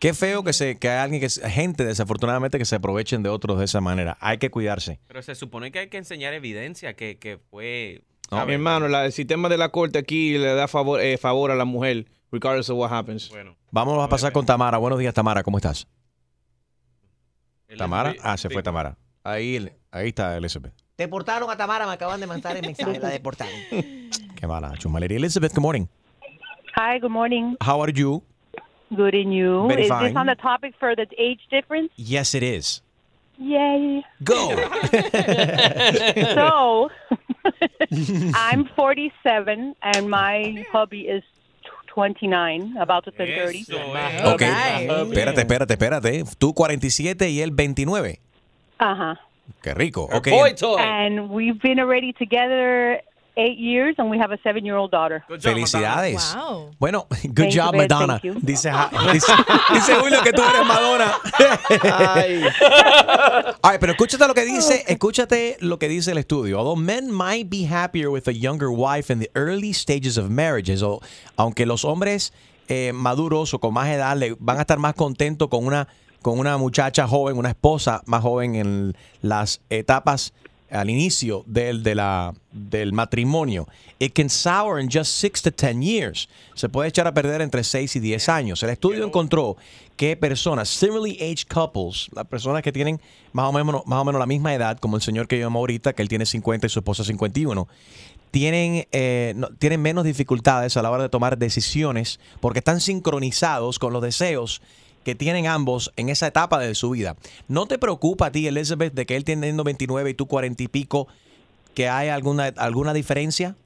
[0.00, 3.58] Qué feo que se que hay alguien que gente desafortunadamente que se aprovechen de otros
[3.60, 4.16] de esa manera.
[4.20, 4.98] Hay que cuidarse.
[5.06, 8.02] Pero se supone que hay que enseñar evidencia que, que fue...
[8.32, 11.50] No, mi hermano, la- el sistema de la corte aquí le da favor, eh, favor
[11.52, 13.28] a la mujer, regardless of what happens.
[13.28, 13.54] Bueno.
[13.70, 14.78] Vamos a pasar con Tamara.
[14.78, 15.42] Buenos días, Tamara.
[15.42, 15.86] ¿Cómo estás?
[17.76, 18.14] Tamara.
[18.22, 18.96] Ah, se fue Tamara.
[19.22, 20.74] Ahí, ahí está Elizabeth.
[20.98, 23.54] Deportaron a Tamara, me acaban de mandar el mensaje, la deportaron.
[24.36, 25.16] Qué mala chumalería.
[25.16, 25.86] Elizabeth, good morning.
[26.76, 27.56] Hi, good morning.
[27.60, 28.22] How are you?
[28.94, 29.68] Good in you.
[29.68, 30.08] Very Is fine.
[30.08, 31.90] this on the topic for the age difference?
[31.96, 32.82] Yes, it is.
[33.38, 34.04] Yay.
[34.22, 34.54] Go.
[36.34, 36.90] so,
[38.34, 41.22] I'm 47 and my hubby is
[41.94, 44.32] 29, about to turn 30.
[44.32, 44.42] Ok.
[44.42, 46.24] Espérate, espérate, espérate.
[46.38, 48.20] Tú 47 y él 29.
[48.80, 49.16] Uh-huh.
[49.62, 50.08] Qué rico.
[50.12, 50.28] Ok.
[50.78, 53.02] And we've been already together
[53.36, 55.24] eight years and we have a seven-year-old daughter.
[55.28, 56.36] Felicidades.
[56.78, 57.74] Bueno, good Thank job.
[57.74, 58.20] Madonna.
[58.22, 58.70] Dice,
[59.12, 59.32] dice,
[59.72, 61.12] dice Julio que tú eres Madonna.
[63.62, 66.58] Ay, pero escúchate lo que dice, escúchate lo que dice el estudio.
[66.58, 70.82] Although men might be happier with a younger wife in the early stages of marriages,
[70.82, 71.00] o
[71.36, 72.32] aunque los hombres
[72.68, 75.88] eh, maduros o con más edad le, van a estar más contentos con una
[76.22, 80.32] con una muchacha joven, una esposa más joven en las etapas
[80.72, 83.68] al inicio del, de la, del matrimonio.
[83.98, 86.28] It can sour in just 6 to 10 years.
[86.54, 88.62] Se puede echar a perder entre 6 y 10 años.
[88.62, 89.56] El estudio encontró
[89.96, 93.00] que personas, similarly aged couples, las personas que tienen
[93.32, 95.60] más o, menos, más o menos la misma edad, como el señor que yo amo
[95.60, 97.68] ahorita, que él tiene 50 y su esposa 51,
[98.30, 103.78] tienen, eh, no- tienen menos dificultades a la hora de tomar decisiones porque están sincronizados
[103.78, 104.62] con los deseos
[105.04, 107.16] que tienen ambos en esa etapa de su vida.
[107.48, 110.68] ¿No te preocupa a ti, Elizabeth, de que él teniendo 29 y tú 40 y
[110.68, 111.08] pico,
[111.74, 113.56] que hay alguna, alguna diferencia?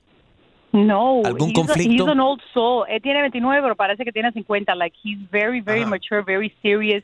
[0.73, 2.05] No, ¿Algún he's a- conflicto?
[2.05, 2.85] he's an old soul.
[2.89, 4.75] Él tiene 29, pero parece que tiene 50.
[4.75, 7.03] Like he's very, very mature, very serious.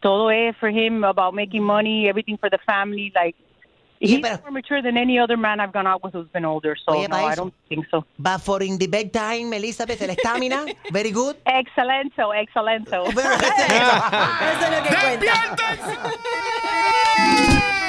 [0.00, 3.12] Todo es for him about making money, everything for the family.
[3.14, 3.36] Like
[4.02, 6.76] he's more mature than any other man I've gone out with who's been older.
[6.76, 8.04] So Oye, no, I don't think so.
[8.18, 11.36] But for in the big time, Elizabeth, el estamina, very good.
[11.46, 13.04] Excelento, excelento.
[13.06, 15.32] Eso es lo que cuenta.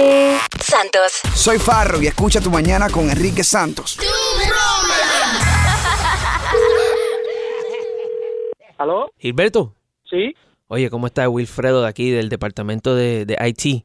[0.00, 1.20] Enrique Santos.
[1.34, 3.98] Soy Farro y escucha tu mañana con Enrique Santos.
[8.78, 9.10] ¿Aló?
[9.18, 9.74] Gilberto.
[10.08, 10.34] Sí.
[10.68, 13.84] Oye, ¿cómo está Wilfredo de aquí, del departamento de, de IT?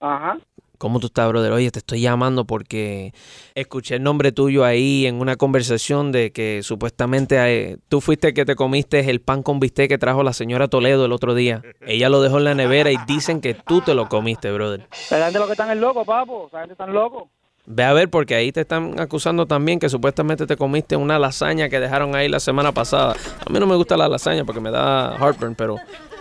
[0.00, 0.38] Ajá.
[0.78, 1.52] ¿Cómo tú estás, brother?
[1.52, 3.14] Oye, te estoy llamando porque
[3.54, 8.34] escuché el nombre tuyo ahí en una conversación de que supuestamente eh, tú fuiste el
[8.34, 11.62] que te comiste el pan con bistec que trajo la señora Toledo el otro día.
[11.86, 14.88] Ella lo dejó en la nevera y dicen que tú te lo comiste, brother.
[15.10, 16.50] La gente lo que están es loco, papo.
[16.52, 17.28] La gente están loco.
[17.66, 21.70] Ve a ver, porque ahí te están acusando también que supuestamente te comiste una lasaña
[21.70, 23.16] que dejaron ahí la semana pasada.
[23.46, 25.76] A mí no me gusta la lasaña porque me da heartburn, pero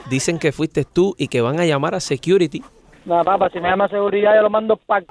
[0.09, 2.63] dicen que fuiste tú y que van a llamar a security.
[3.05, 5.05] Nada, papá, si me llama seguridad, yo lo mando para.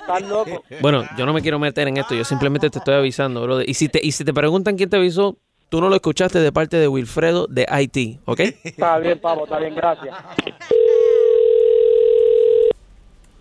[0.00, 0.60] Están locos.
[0.80, 3.68] Bueno, yo no me quiero meter en esto, yo simplemente te estoy avisando, brother.
[3.68, 5.36] Y si te, y si te preguntan quién te avisó,
[5.68, 8.40] tú no lo escuchaste de parte de Wilfredo de IT, ¿ok?
[8.62, 10.14] Está bien, papo, está bien, gracias.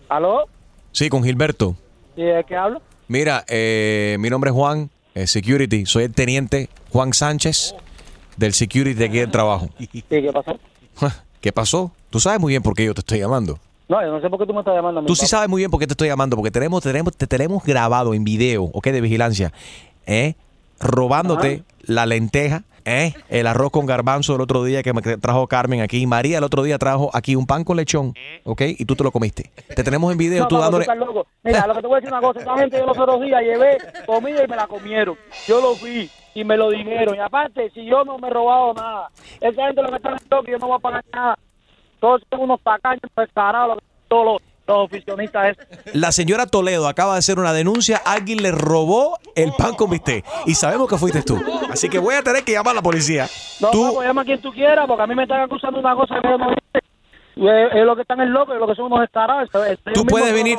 [0.09, 0.45] ¿Aló?
[0.91, 1.75] Sí, con Gilberto.
[2.15, 2.81] ¿Y de qué hablo?
[3.07, 5.85] Mira, eh, mi nombre es Juan, eh, Security.
[5.85, 7.75] Soy el teniente Juan Sánchez
[8.37, 9.69] del Security de aquí del trabajo.
[9.77, 10.57] ¿Y qué pasó?
[11.45, 11.91] ¿Qué pasó?
[12.09, 13.59] Tú sabes muy bien por qué yo te estoy llamando.
[13.87, 15.03] No, yo no sé por qué tú me estás llamando.
[15.03, 17.63] Tú sí sabes muy bien por qué te estoy llamando, porque tenemos, tenemos, te tenemos
[17.63, 18.87] grabado en video, ¿ok?
[18.87, 19.53] De vigilancia,
[20.07, 20.33] ¿eh?
[20.79, 23.13] Robándote la lenteja, ¿eh?
[23.29, 26.07] El arroz con garbanzo el otro día que me trajo Carmen aquí.
[26.07, 28.63] María el otro día trajo aquí un pan con lechón, ¿ok?
[28.79, 29.51] Y tú te lo comiste.
[29.75, 30.81] Te tenemos en video, No, tú papo, dándole...
[30.81, 31.27] estás loco.
[31.43, 32.39] Mira, lo que te voy a decir una cosa.
[32.39, 33.77] Esta gente yo los otros días llevé
[34.07, 35.15] comida y me la comieron.
[35.47, 37.15] Yo lo vi y me lo dijeron.
[37.15, 39.09] Y aparte, si yo no me he robado nada,
[39.41, 41.39] esa gente lo que está en loco, yo no voy a pagar nada.
[41.99, 45.57] Todos son unos tacaños descarados, todos los, los oficionistas.
[45.57, 45.95] esos.
[45.95, 48.01] La señora Toledo acaba de hacer una denuncia.
[48.05, 50.25] Alguien le robó el pan con bistec.
[50.45, 51.41] Y sabemos que fuiste tú.
[51.71, 53.27] Así que voy a tener que llamar a la policía.
[53.61, 55.85] No, Tú, papo, llama a quien tú quieras, porque a mí me están acusando de
[55.85, 56.61] una cosa que yo no hice.
[57.37, 59.49] Es, es lo que están en loco, es lo que son unos descarados.
[59.53, 60.57] Ellos Tú puedes venir-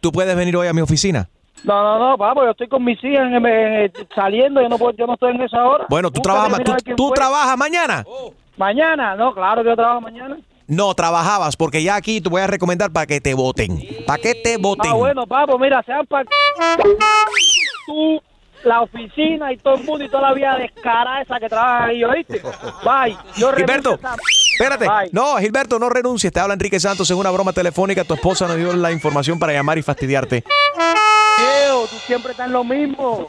[0.00, 1.28] tú puedes venir hoy a mi oficina.
[1.64, 4.96] No, no, no, papo, yo estoy con mis hijas en- en- saliendo, yo no, puedo,
[4.96, 5.86] yo no estoy en esa hora.
[5.88, 8.04] Bueno, tú trabajas, tú, tú trabajas mañana.
[8.56, 10.36] Mañana, no, claro que yo trabajo mañana.
[10.66, 13.78] No, trabajabas, porque ya aquí te voy a recomendar para que te voten.
[14.06, 14.90] Para que te voten.
[14.92, 16.24] Ah, bueno, papo, mira, sean para
[17.86, 18.20] tú,
[18.64, 22.04] la oficina y todo el mundo y toda la vida descarada esa que trabaja ahí,
[22.04, 22.40] ¿oíste?
[22.84, 23.16] Bye.
[23.36, 24.16] Yo Gilberto, esa-
[24.62, 24.86] espérate.
[24.86, 25.10] Bye.
[25.12, 26.32] No, Gilberto, no renuncies.
[26.32, 28.04] Te habla Enrique Santos en una broma telefónica.
[28.04, 30.44] Tu esposa nos dio la información para llamar y fastidiarte.
[31.38, 33.26] Diego, tú siempre estás en lo mismo.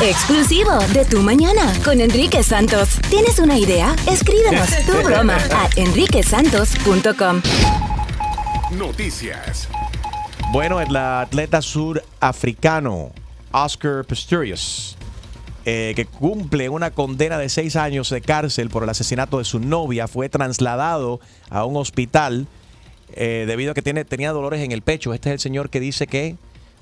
[0.00, 3.00] Exclusivo de Tu Mañana con Enrique Santos.
[3.10, 3.94] ¿Tienes una idea?
[4.08, 7.42] Escríbenos tu broma a enriquesantos.com.
[8.72, 9.68] Noticias.
[10.52, 13.10] Bueno, el atleta surafricano
[13.50, 14.96] Oscar Pistorius,
[15.70, 19.60] eh, que cumple una condena de seis años de cárcel por el asesinato de su
[19.60, 22.46] novia, fue trasladado a un hospital
[23.12, 25.12] eh, debido a que tiene, tenía dolores en el pecho.
[25.12, 26.36] Este es el señor que dice que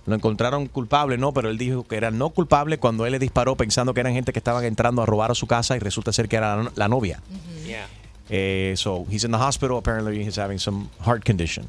[0.07, 3.57] lo encontraron culpable, no, pero él dijo que era no culpable cuando él le disparó
[3.57, 6.29] pensando que eran gente que estaban entrando a robar a su casa y resulta ser
[6.29, 7.21] que era la, la novia.
[8.29, 9.79] Eh, so he's in the hospital.
[9.79, 11.67] Apparently he's having some heart condition.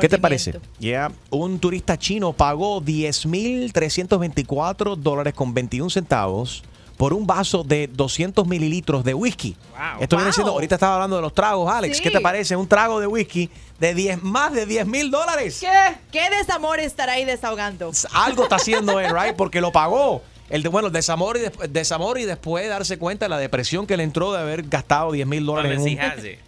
[0.00, 0.58] ¿Qué te parece?
[0.78, 1.12] Yeah.
[1.30, 6.64] Un turista chino pagó 10.324 dólares con 21 centavos
[6.96, 9.56] por un vaso de 200 mililitros de whisky.
[10.00, 11.98] Esto viene siendo, ahorita estaba hablando de los tragos, Alex.
[11.98, 12.02] Sí.
[12.02, 12.56] ¿Qué te parece?
[12.56, 13.48] Un trago de whisky
[13.78, 15.58] de 10, más de 10 mil dólares.
[15.60, 15.68] ¿Qué?
[16.10, 17.92] ¿Qué desamor estará ahí desahogando?
[18.12, 19.36] Algo está haciendo él, right?
[19.36, 20.22] Porque lo pagó.
[20.50, 23.86] El de, bueno, el desamor y, desp- desamor y después darse cuenta de la depresión
[23.86, 25.86] que le entró de haber gastado 10 mil dólares en un,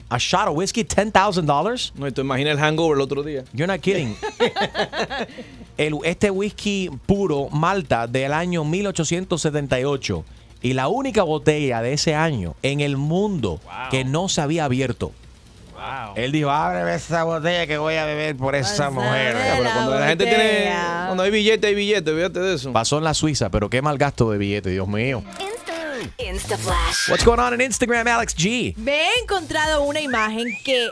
[0.08, 1.92] a shot of whiskey, $10,000.
[1.96, 3.44] No, y tú imaginas el hangover el otro día.
[3.52, 4.16] You're not kidding.
[5.76, 10.24] el, este whisky puro Malta del año 1878
[10.62, 15.12] y la única botella de ese año en el mundo que no se había abierto.
[16.16, 19.36] Él dijo, ábreme esa botella que voy a beber por esa mujer.
[19.36, 20.72] Pero cuando la gente tiene.
[21.06, 22.72] Cuando hay billete, hay billete, fíjate de eso.
[22.72, 25.22] Pasó en la Suiza, pero qué mal gasto de billete, Dios mío.
[26.18, 27.08] Instaflash.
[27.08, 28.74] What's going on in Instagram, Alex G?
[28.76, 30.88] Me he encontrado una imagen que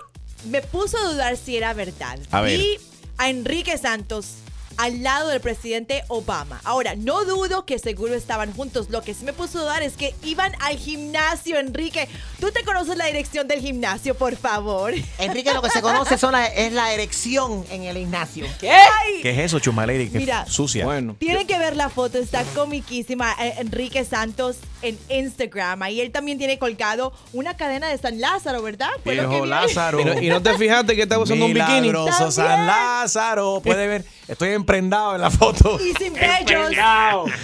[0.51, 2.19] me puso a dudar si era verdad.
[2.31, 2.59] A ver.
[2.59, 2.79] Vi
[3.17, 4.37] a Enrique Santos
[4.79, 6.61] al lado del presidente Obama.
[6.65, 8.89] Ahora, no dudo que seguro estaban juntos.
[8.91, 12.09] Lo que sí me puso a dudar es que iban al gimnasio, Enrique.
[12.41, 14.95] ¿Tú te conoces la dirección del gimnasio, por favor?
[15.19, 18.47] Enrique, lo que se conoce son la- es la erección en el gimnasio.
[18.61, 18.73] ¿Qué?
[19.21, 20.09] ¿Qué es eso, Chumalady?
[20.11, 20.47] Qué Mira.
[20.47, 20.85] sucia.
[20.85, 21.17] Bueno.
[21.19, 23.35] Tienen que ver la foto, está comiquísima.
[23.41, 25.83] eh, Enrique Santos en Instagram.
[25.83, 28.91] Ahí él también tiene colgado una cadena de San Lázaro, ¿verdad?
[29.03, 29.45] Fue lo que.
[29.47, 30.01] Lázaro.
[30.01, 31.91] Y no, y no te fijaste que estaba usando un bikini.
[32.31, 33.61] San Lázaro.
[33.65, 35.79] Puede ver, estoy emprendado en la foto.
[35.81, 36.75] Y sin bellos.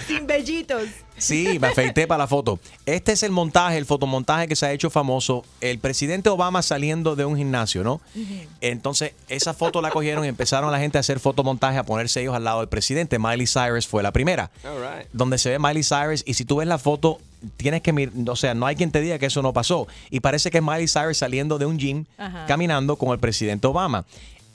[0.07, 0.83] sin bellitos.
[1.17, 2.59] Sí, me afeité para la foto.
[2.85, 5.45] Este es el montaje, el fotomontaje que se ha hecho famoso.
[5.61, 8.01] El presidente Obama saliendo de un gimnasio, ¿no?
[8.59, 12.35] Entonces, esa foto la cogieron y empezaron la gente a hacer fotomontaje, a ponerse ellos
[12.35, 13.17] al lado del presidente.
[13.17, 14.51] Miley Cyrus fue la primera.
[14.65, 15.07] All right.
[15.13, 17.19] Donde se ve Miley Cyrus y si tú ves la foto,
[17.55, 19.87] tienes que mirar, o sea, no hay quien te diga que eso no pasó.
[20.09, 22.45] Y parece que es Miley Cyrus saliendo de un gym, Ajá.
[22.45, 24.05] caminando con el presidente Obama.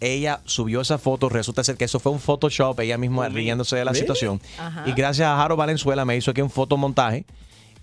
[0.01, 3.85] Ella subió esa foto, resulta ser que eso fue un Photoshop, ella misma riéndose de
[3.85, 4.01] la ¿Really?
[4.01, 4.41] situación.
[4.59, 4.85] Ajá.
[4.87, 7.27] Y gracias a Jaro Valenzuela me hizo aquí un fotomontaje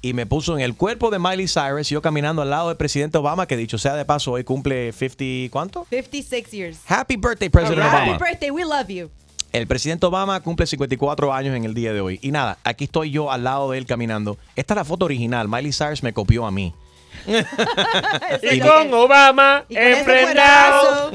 [0.02, 3.18] y me puso en el cuerpo de Miley Cyrus, yo caminando al lado del presidente
[3.18, 5.86] Obama, que dicho sea de paso, hoy cumple 50, ¿cuánto?
[5.90, 6.80] 56 years.
[6.88, 8.18] Happy birthday, President Happy Obama.
[8.20, 9.10] birthday, we love you.
[9.54, 12.20] El presidente Obama cumple 54 años en el día de hoy.
[12.22, 14.38] Y nada, aquí estoy yo al lado de él caminando.
[14.56, 15.48] Esta es la foto original.
[15.48, 16.74] Miley Cyrus me copió a mí.
[18.42, 21.12] Y con Obama emprendado.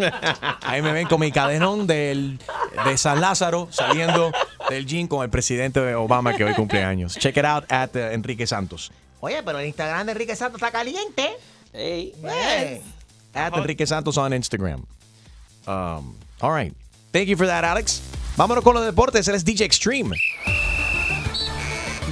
[0.62, 2.38] Ahí me ven con mi cadenón del,
[2.84, 4.32] de San Lázaro saliendo
[4.68, 7.16] del gym con el presidente Obama que hoy cumple años.
[7.16, 8.90] Check it out at uh, Enrique Santos.
[9.20, 11.30] Oye, pero el Instagram de Enrique Santos está caliente.
[11.72, 12.12] Hey.
[13.34, 14.84] At Enrique Santos on Instagram.
[15.66, 16.74] Um, all right.
[17.12, 18.03] Thank you for that, Alex.
[18.36, 19.28] Vámonos con los deportes.
[19.28, 20.16] Él es DJ Extreme.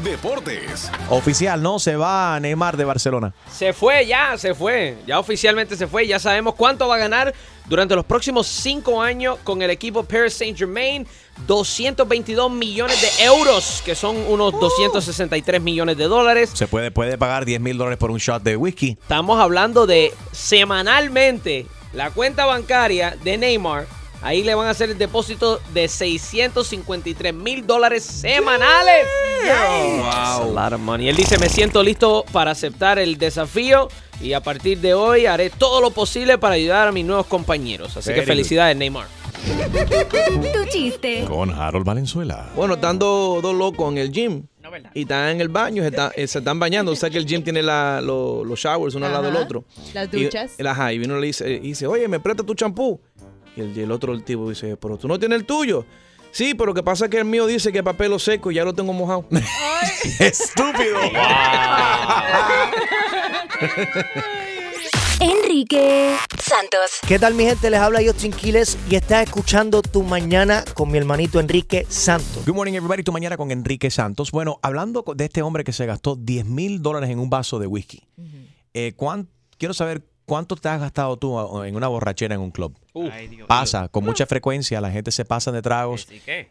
[0.03, 0.90] Deportes.
[1.09, 1.78] Oficial, ¿no?
[1.78, 3.32] Se va Neymar de Barcelona.
[3.53, 4.96] Se fue ya, se fue.
[5.07, 6.07] Ya oficialmente se fue.
[6.07, 7.34] Ya sabemos cuánto va a ganar
[7.66, 11.07] durante los próximos cinco años con el equipo Paris Saint Germain.
[11.46, 16.51] 222 millones de euros, que son unos 263 millones de dólares.
[16.53, 18.98] Se puede, puede pagar 10 mil dólares por un shot de whisky.
[19.01, 23.99] Estamos hablando de semanalmente la cuenta bancaria de Neymar.
[24.22, 29.06] Ahí le van a hacer el depósito de 653 mil dólares semanales.
[29.46, 31.08] That's a lot of money.
[31.08, 33.88] Él dice, me siento listo para aceptar el desafío
[34.20, 37.96] y a partir de hoy haré todo lo posible para ayudar a mis nuevos compañeros.
[37.96, 39.06] Así Very que felicidades, Neymar.
[40.52, 41.24] Tu chiste.
[41.26, 42.50] Con Harold Valenzuela.
[42.54, 44.46] Bueno, están dos dos locos en el gym.
[44.94, 46.92] Y están en el baño, se están, eh, se están bañando.
[46.92, 49.64] O sea que el gym tiene la- lo- los showers uno al lado del otro.
[49.94, 50.52] Las duchas.
[50.58, 53.00] Y, ajá, y vino y le dice, y dice, oye, me presta tu champú.
[53.57, 55.84] Y el, y el otro el tipo dice, pero tú no tienes el tuyo.
[56.32, 58.55] Sí, pero lo que pasa es que el mío dice que es papel seco y
[58.55, 59.26] ya lo tengo mojado.
[60.20, 60.98] Estúpido.
[65.20, 67.01] Enrique Santos.
[67.07, 67.68] ¿Qué tal mi gente?
[67.70, 72.44] Les habla Justin Quiles y estás escuchando Tu Mañana con mi hermanito Enrique Santos.
[72.46, 73.03] Good morning, everybody.
[73.03, 74.30] Tu mañana con Enrique Santos.
[74.30, 77.66] Bueno, hablando de este hombre que se gastó 10 mil dólares en un vaso de
[77.66, 78.03] whisky.
[78.72, 79.28] eh, ¿cuán-
[79.59, 82.72] quiero saber cuánto te has gastado tú a- en una borrachera en un club.
[83.10, 86.06] Ay, Dios Pasa con mucha frecuencia, la gente se pasa de tragos.
[86.08, 86.48] ¿Y qué?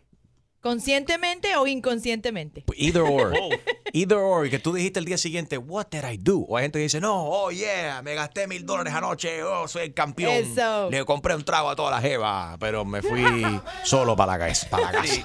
[0.62, 2.64] ¿Conscientemente o inconscientemente?
[2.76, 3.34] Either or.
[3.94, 4.46] Either or.
[4.46, 6.40] Y que tú dijiste el día siguiente, what did I do?
[6.48, 9.84] O hay gente que dice, no, oh yeah, me gasté mil dólares anoche, oh, soy
[9.84, 10.32] el campeón.
[10.34, 10.90] Eso.
[10.92, 13.24] Le compré un trago a toda la jeva, pero me fui
[13.84, 14.70] solo para la casa.
[14.70, 15.24] Para la casa.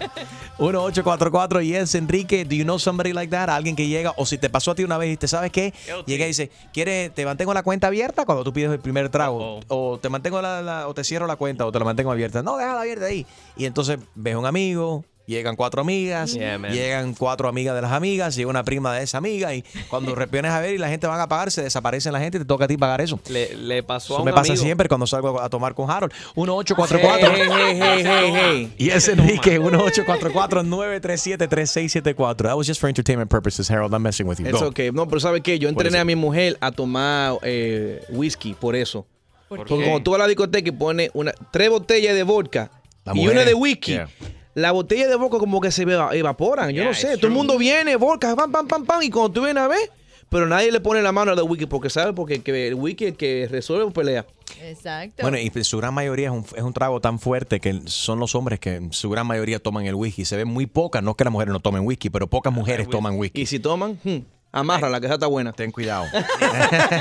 [0.59, 3.49] 1844 yes, Enrique, do you know somebody like that?
[3.51, 5.74] Alguien que llega, o si te pasó a ti una vez y te sabes qué,
[6.07, 9.61] llega y dice, ¿quiere, te mantengo la cuenta abierta cuando tú pides el primer trago?
[9.68, 12.43] O te mantengo la, la- o te cierro la cuenta o te la mantengo abierta.
[12.43, 13.26] No, déjala abierta ahí.
[13.57, 18.37] Y entonces ves un amigo, Llegan cuatro amigas, Yeah, llegan cuatro amigas de las amigas,
[18.37, 21.18] llega una prima de esa amiga y cuando vienes a ver y la gente van
[21.20, 23.18] a pagar, se desaparece la gente y te toca a ti pagar eso.
[23.31, 26.12] Le, le pasó a un me pasa siempre cuando salgo a tomar con Harold.
[26.37, 27.31] 1844.
[27.35, 28.70] Hey, hey, hey, hey, hey.
[28.77, 32.37] Y es Enrique, 1844-937-3674.
[32.43, 33.93] That was just for entertainment purposes, Harold.
[33.95, 34.47] I'm messing with you.
[34.47, 34.66] Es Go.
[34.68, 34.79] ok.
[34.93, 35.59] No, pero ¿sabes qué?
[35.59, 39.07] Yo entrené a mi mujer a tomar eh, whisky por eso.
[39.49, 39.83] ¿Por Porque qué?
[39.85, 42.70] cuando tú vas a la discoteca y pones una, tres botellas de vodka
[43.05, 44.09] La y mujer una de whisky, yeah.
[44.55, 46.70] La botella de vodka como que se eva- evaporan.
[46.70, 47.16] Yo Yeah, no sé.
[47.16, 49.02] Todo el mundo viene, vodka, pam, pam, pam, pam.
[49.02, 49.90] Y cuando tú vienes a ver,
[50.28, 53.05] pero nadie le pone la mano al de whisky porque sabe porque que el whisky
[53.05, 54.24] es el que resuelve pelea.
[54.62, 55.22] Exacto.
[55.22, 58.34] Bueno, y su gran mayoría es un, es un trago tan fuerte que son los
[58.34, 60.24] hombres que en su gran mayoría toman el whisky.
[60.24, 62.88] Se ven muy pocas, no es que las mujeres no tomen whisky, pero pocas mujeres
[62.88, 63.42] toman whisky.
[63.42, 64.18] Y si toman, hmm,
[64.55, 65.52] amarra la que esa está buena.
[65.52, 66.07] Ten cuidado.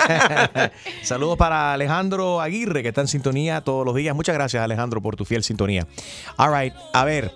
[1.03, 4.15] Saludos para Alejandro Aguirre, que está en sintonía todos los días.
[4.15, 5.87] Muchas gracias, Alejandro, por tu fiel sintonía.
[6.37, 7.31] All right, a ver,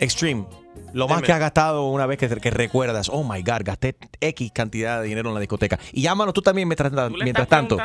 [0.00, 0.46] Extreme.
[0.92, 1.26] Lo más Dime.
[1.26, 5.06] que has gastado una vez que, que recuerdas, oh my God, gasté X cantidad de
[5.06, 5.78] dinero en la discoteca.
[5.92, 7.76] Y llámanos tú también mientras, mientras tanto.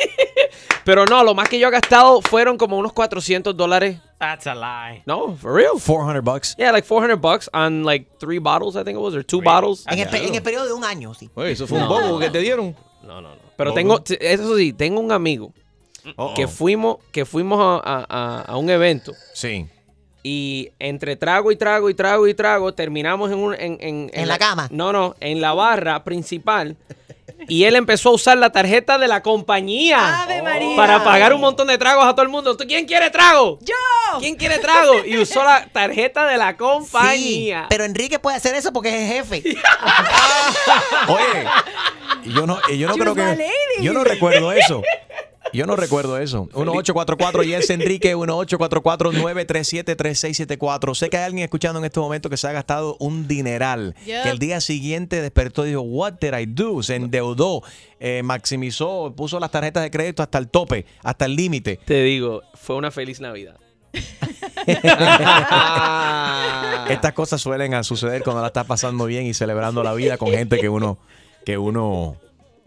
[0.85, 3.99] pero no, lo más que yo he gastado fueron como unos 400 dólares.
[4.19, 5.03] That's a lie.
[5.07, 5.79] No, for real.
[5.79, 6.55] 400 bucks.
[6.59, 9.85] Yeah, like 400 bucks on like three bottles, I think it was, or two bottles.
[9.87, 11.31] En el, en el periodo de un año, sí.
[11.35, 11.89] Oye, eso fue un No.
[11.89, 12.75] bobo que te dieron.
[13.03, 13.41] No, no, no.
[13.57, 13.75] Pero Bobo.
[13.77, 15.53] tengo, eso sí, tengo un amigo
[16.35, 19.13] que fuimos, que fuimos a, a- a- a un evento.
[19.35, 19.67] Sí.
[20.23, 24.29] Y entre trago y trago y trago y trago, terminamos en un, en, en, ¿En
[24.29, 24.69] la cama?
[24.71, 26.77] No, no, en la barra principal.
[27.49, 30.77] Y él empezó a usar la tarjeta de la compañía ¡Ave María!
[30.77, 32.57] para pagar un montón de tragos a todo el mundo.
[32.57, 33.59] ¿Tú- ¿Quién quiere trago?
[33.63, 33.75] ¡Yo!
[34.21, 35.05] ¿Quién quiere trago?
[35.05, 37.63] Y usó la tarjeta de la compañía.
[37.63, 39.43] Sí, pero Enrique puede hacer eso porque es el jefe.
[41.09, 41.45] Oye,
[42.35, 43.23] yo no, yo no creo que.
[43.23, 43.49] lady.
[43.83, 44.83] Yo no recuerdo eso.
[45.53, 46.49] Yo no recuerdo eso.
[46.55, 50.95] 1844 Yes Enrique 1844-937-3674.
[50.95, 53.95] Sé que hay alguien escuchando en este momento que se ha gastado un dineral.
[54.07, 54.23] Yep.
[54.23, 56.83] Que el día siguiente despertó y dijo, What did I do?
[56.83, 57.63] Se endeudó,
[58.01, 61.81] eh, maximizó, puso las tarjetas de crédito hasta el tope, hasta el límite.
[61.85, 63.57] Te digo, fue una feliz Navidad.
[66.89, 70.31] Estas cosas suelen a suceder cuando la estás pasando bien y celebrando la vida con
[70.31, 70.99] gente que uno,
[71.45, 72.17] que uno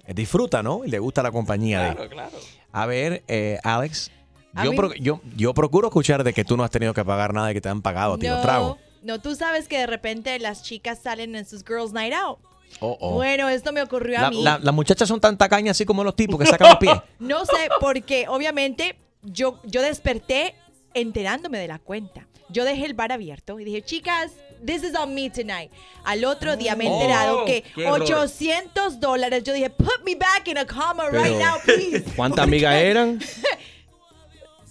[0.07, 0.85] disfruta, ¿no?
[0.85, 1.95] Y le gusta la compañía de.
[1.95, 2.37] Claro, claro.
[2.71, 4.11] A ver, eh, Alex,
[4.53, 7.03] A yo, mí- pro- yo, yo procuro escuchar de que tú no has tenido que
[7.05, 8.77] pagar nada y que te han pagado a ti los tragos.
[9.03, 12.39] no, tú sabes que de repente las chicas salen en sus Girls Night Out.
[12.79, 13.11] Oh, oh.
[13.15, 14.43] Bueno, esto me ocurrió a La- mí.
[14.43, 16.95] la- las muchachas son tan tacañas así como los tipos que sacan los pies.
[17.19, 20.55] No sé, porque obviamente yo, yo desperté
[20.93, 22.27] enterándome de la cuenta.
[22.49, 24.31] Yo dejé el bar abierto y dije, chicas,
[24.65, 25.71] this is on me tonight.
[26.05, 28.01] Al otro día me he enterado Oh, que qué error.
[28.01, 29.43] 800 dólares.
[29.43, 32.03] Yo dije, put me back in a comma Pero, right now, please.
[32.15, 33.19] ¿Cuántas amigas eran?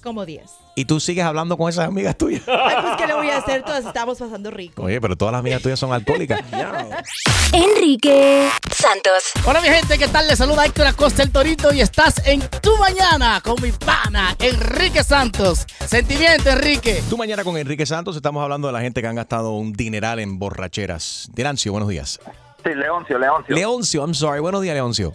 [0.03, 0.43] Como 10.
[0.75, 2.43] Y tú sigues hablando con esas amigas tuyas.
[2.49, 3.62] Ay, pues, ¿qué le voy a hacer?
[3.62, 4.83] Todas estamos pasando rico.
[4.83, 6.41] Oye, pero todas las amigas tuyas son alcohólicas.
[7.53, 9.33] Enrique Santos.
[9.45, 10.29] Hola mi gente, ¿qué tal?
[10.29, 15.03] Les saluda Héctor Acosta el Torito y estás en Tu Mañana con mi pana Enrique
[15.03, 15.66] Santos.
[15.87, 17.03] Sentimiento, Enrique.
[17.11, 20.21] Tú mañana con Enrique Santos estamos hablando de la gente que han gastado un dineral
[20.21, 21.29] en borracheras.
[21.35, 22.21] Dilancio, buenos días.
[22.64, 23.55] Sí, Leoncio, Leoncio.
[23.55, 24.41] Leoncio, I'm sorry.
[24.41, 25.14] Buenos días, Leoncio.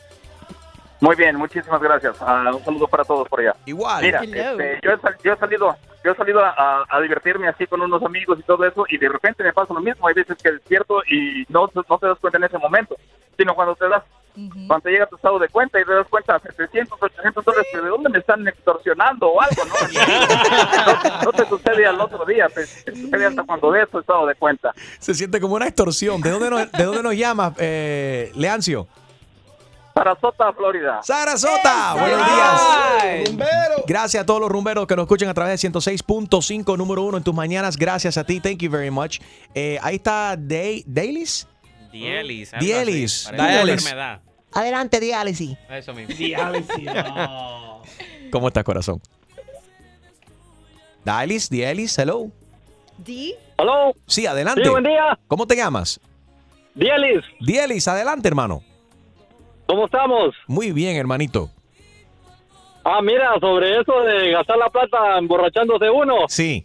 [1.05, 2.15] Muy bien, muchísimas gracias.
[2.19, 3.55] Ah, un saludo para todos por allá.
[3.65, 4.03] Igual.
[4.03, 7.79] Mira, este, yo, he yo he salido, yo he salido a, a- divertirme así con
[7.81, 10.07] unos amigos y todo eso, y de repente me pasa lo mismo.
[10.07, 12.95] Hay veces que despierto y no, no te das cuenta en ese momento,
[13.37, 14.01] sino cuando te das,
[14.33, 17.81] cuando te llega tu estado de cuenta y te das cuenta 700, 800 dólares, ¿de
[17.87, 19.63] dónde me están extorsionando o algo?
[19.63, 19.73] ¿no?
[21.13, 24.25] no, no te sucede al otro día, te, te sucede hasta cuando ves tu estado
[24.25, 24.73] de cuenta.
[24.97, 26.19] Se siente como una extorsión.
[26.21, 28.87] ¿De dónde nos, de dónde nos llamas, eh, Leancio?
[29.95, 30.99] Sarasota, Florida.
[31.03, 33.85] Sarasota, buenos días.
[33.87, 37.23] Gracias a todos los rumberos que nos escuchan a través de 106.5, número uno en
[37.23, 37.77] tus mañanas.
[37.77, 39.21] Gracias a ti, thank you very much.
[39.53, 41.47] Eh, ahí está Day, Dailies.
[41.93, 42.51] Dielis.
[42.59, 43.31] Dielis.
[43.31, 43.95] Dielis.
[44.51, 45.57] Adelante, diálisis.
[45.69, 46.13] Eso mismo.
[48.31, 49.01] ¿Cómo estás, corazón?
[51.05, 52.27] Dailis, Dielis, hello.
[52.97, 53.33] ¿Di?
[53.57, 53.93] Hello.
[54.07, 54.61] Sí, adelante.
[54.61, 55.17] Sí, buen día.
[55.29, 56.01] ¿Cómo te llamas?
[56.73, 57.23] Dielis.
[57.39, 58.61] Dielis, adelante, hermano.
[59.67, 60.35] ¿Cómo estamos?
[60.47, 61.49] Muy bien, hermanito.
[62.83, 66.63] Ah, mira, sobre eso de gastar la plata emborrachándose uno, Sí,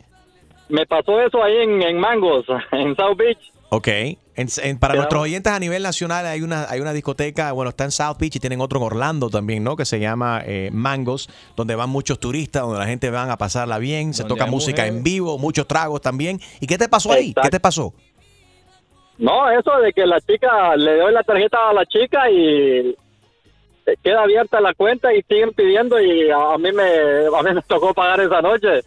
[0.69, 3.39] me pasó eso ahí en, en Mangos, en South Beach.
[3.71, 3.89] ok.
[4.37, 7.85] En- en- para nuestros oyentes a nivel nacional hay una, hay una discoteca, bueno, está
[7.85, 9.77] en South Beach y tienen otro en Orlando también, ¿no?
[9.77, 13.79] Que se llama eh, Mangos, donde van muchos turistas, donde la gente van a pasarla
[13.79, 14.97] bien, se toca música mujeres.
[14.99, 16.41] en vivo, muchos tragos también.
[16.61, 17.31] ¿Y qué te pasó ahí?
[17.31, 17.43] Exacto.
[17.43, 17.93] ¿Qué te pasó?
[19.21, 22.97] No, eso de que la chica, le doy la tarjeta a la chica y
[24.03, 27.93] queda abierta la cuenta y siguen pidiendo y a, mí me a mí me tocó
[27.93, 28.83] pagar esa noche.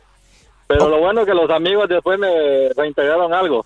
[0.66, 3.64] Pero lo bueno es que los amigos después me reintegraron algo.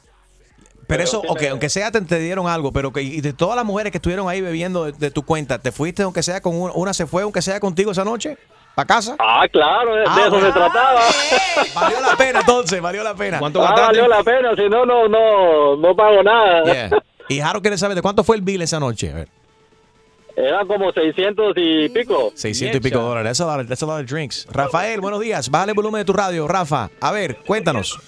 [0.88, 3.66] Pero eso, ok, aunque sea te, te dieron algo, pero que y de todas las
[3.66, 6.74] mujeres que estuvieron ahí bebiendo de, de tu cuenta, ¿te fuiste aunque sea con una,
[6.74, 8.38] una se fue aunque sea contigo esa noche?
[8.78, 9.16] ¿Para casa?
[9.18, 11.02] Ah, claro, de, de Ah, eso se trataba.
[11.74, 13.40] Valió la pena entonces, valió la pena.
[13.40, 16.64] ¿Cuánto Ah, valió la pena, si no, no, no, no pago nada.
[16.64, 16.90] Yeah.
[17.28, 19.10] Y Jaro quiere saber de cuánto fue el bill esa noche.
[19.12, 19.30] A ver.
[20.36, 22.32] Eran como 600 y pico.
[22.36, 23.36] 600 y pico dólares.
[23.36, 24.46] That's a, lot, that's a lot of drinks.
[24.52, 25.50] Rafael, buenos días.
[25.50, 26.92] Bájale el volumen de tu radio, Rafa.
[27.02, 28.00] A ver, cuéntanos.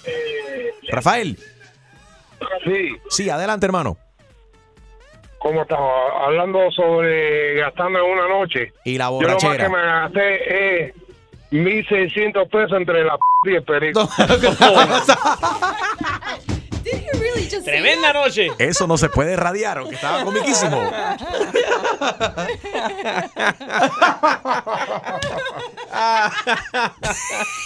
[0.88, 1.36] Rafael.
[2.64, 2.96] Sí.
[3.08, 3.96] Sí, adelante, hermano.
[5.40, 5.90] ¿Cómo estamos?
[6.22, 8.72] Hablando sobre gastando en una noche.
[8.84, 9.64] Y la Yo lo más borrachera.
[9.64, 10.94] que me gasté es
[11.50, 14.08] 1.600 pesos entre la p y el perico.
[17.64, 18.48] Tremenda noche.
[18.58, 20.90] Eso no se puede radiar, aunque estaba comiquísimo.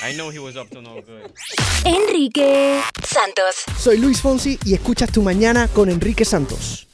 [0.03, 1.31] I know he was up to no good.
[1.85, 3.65] Enrique Santos.
[3.79, 6.87] Soy Luis Fonsi y escuchas Tu Mañana con Enrique Santos.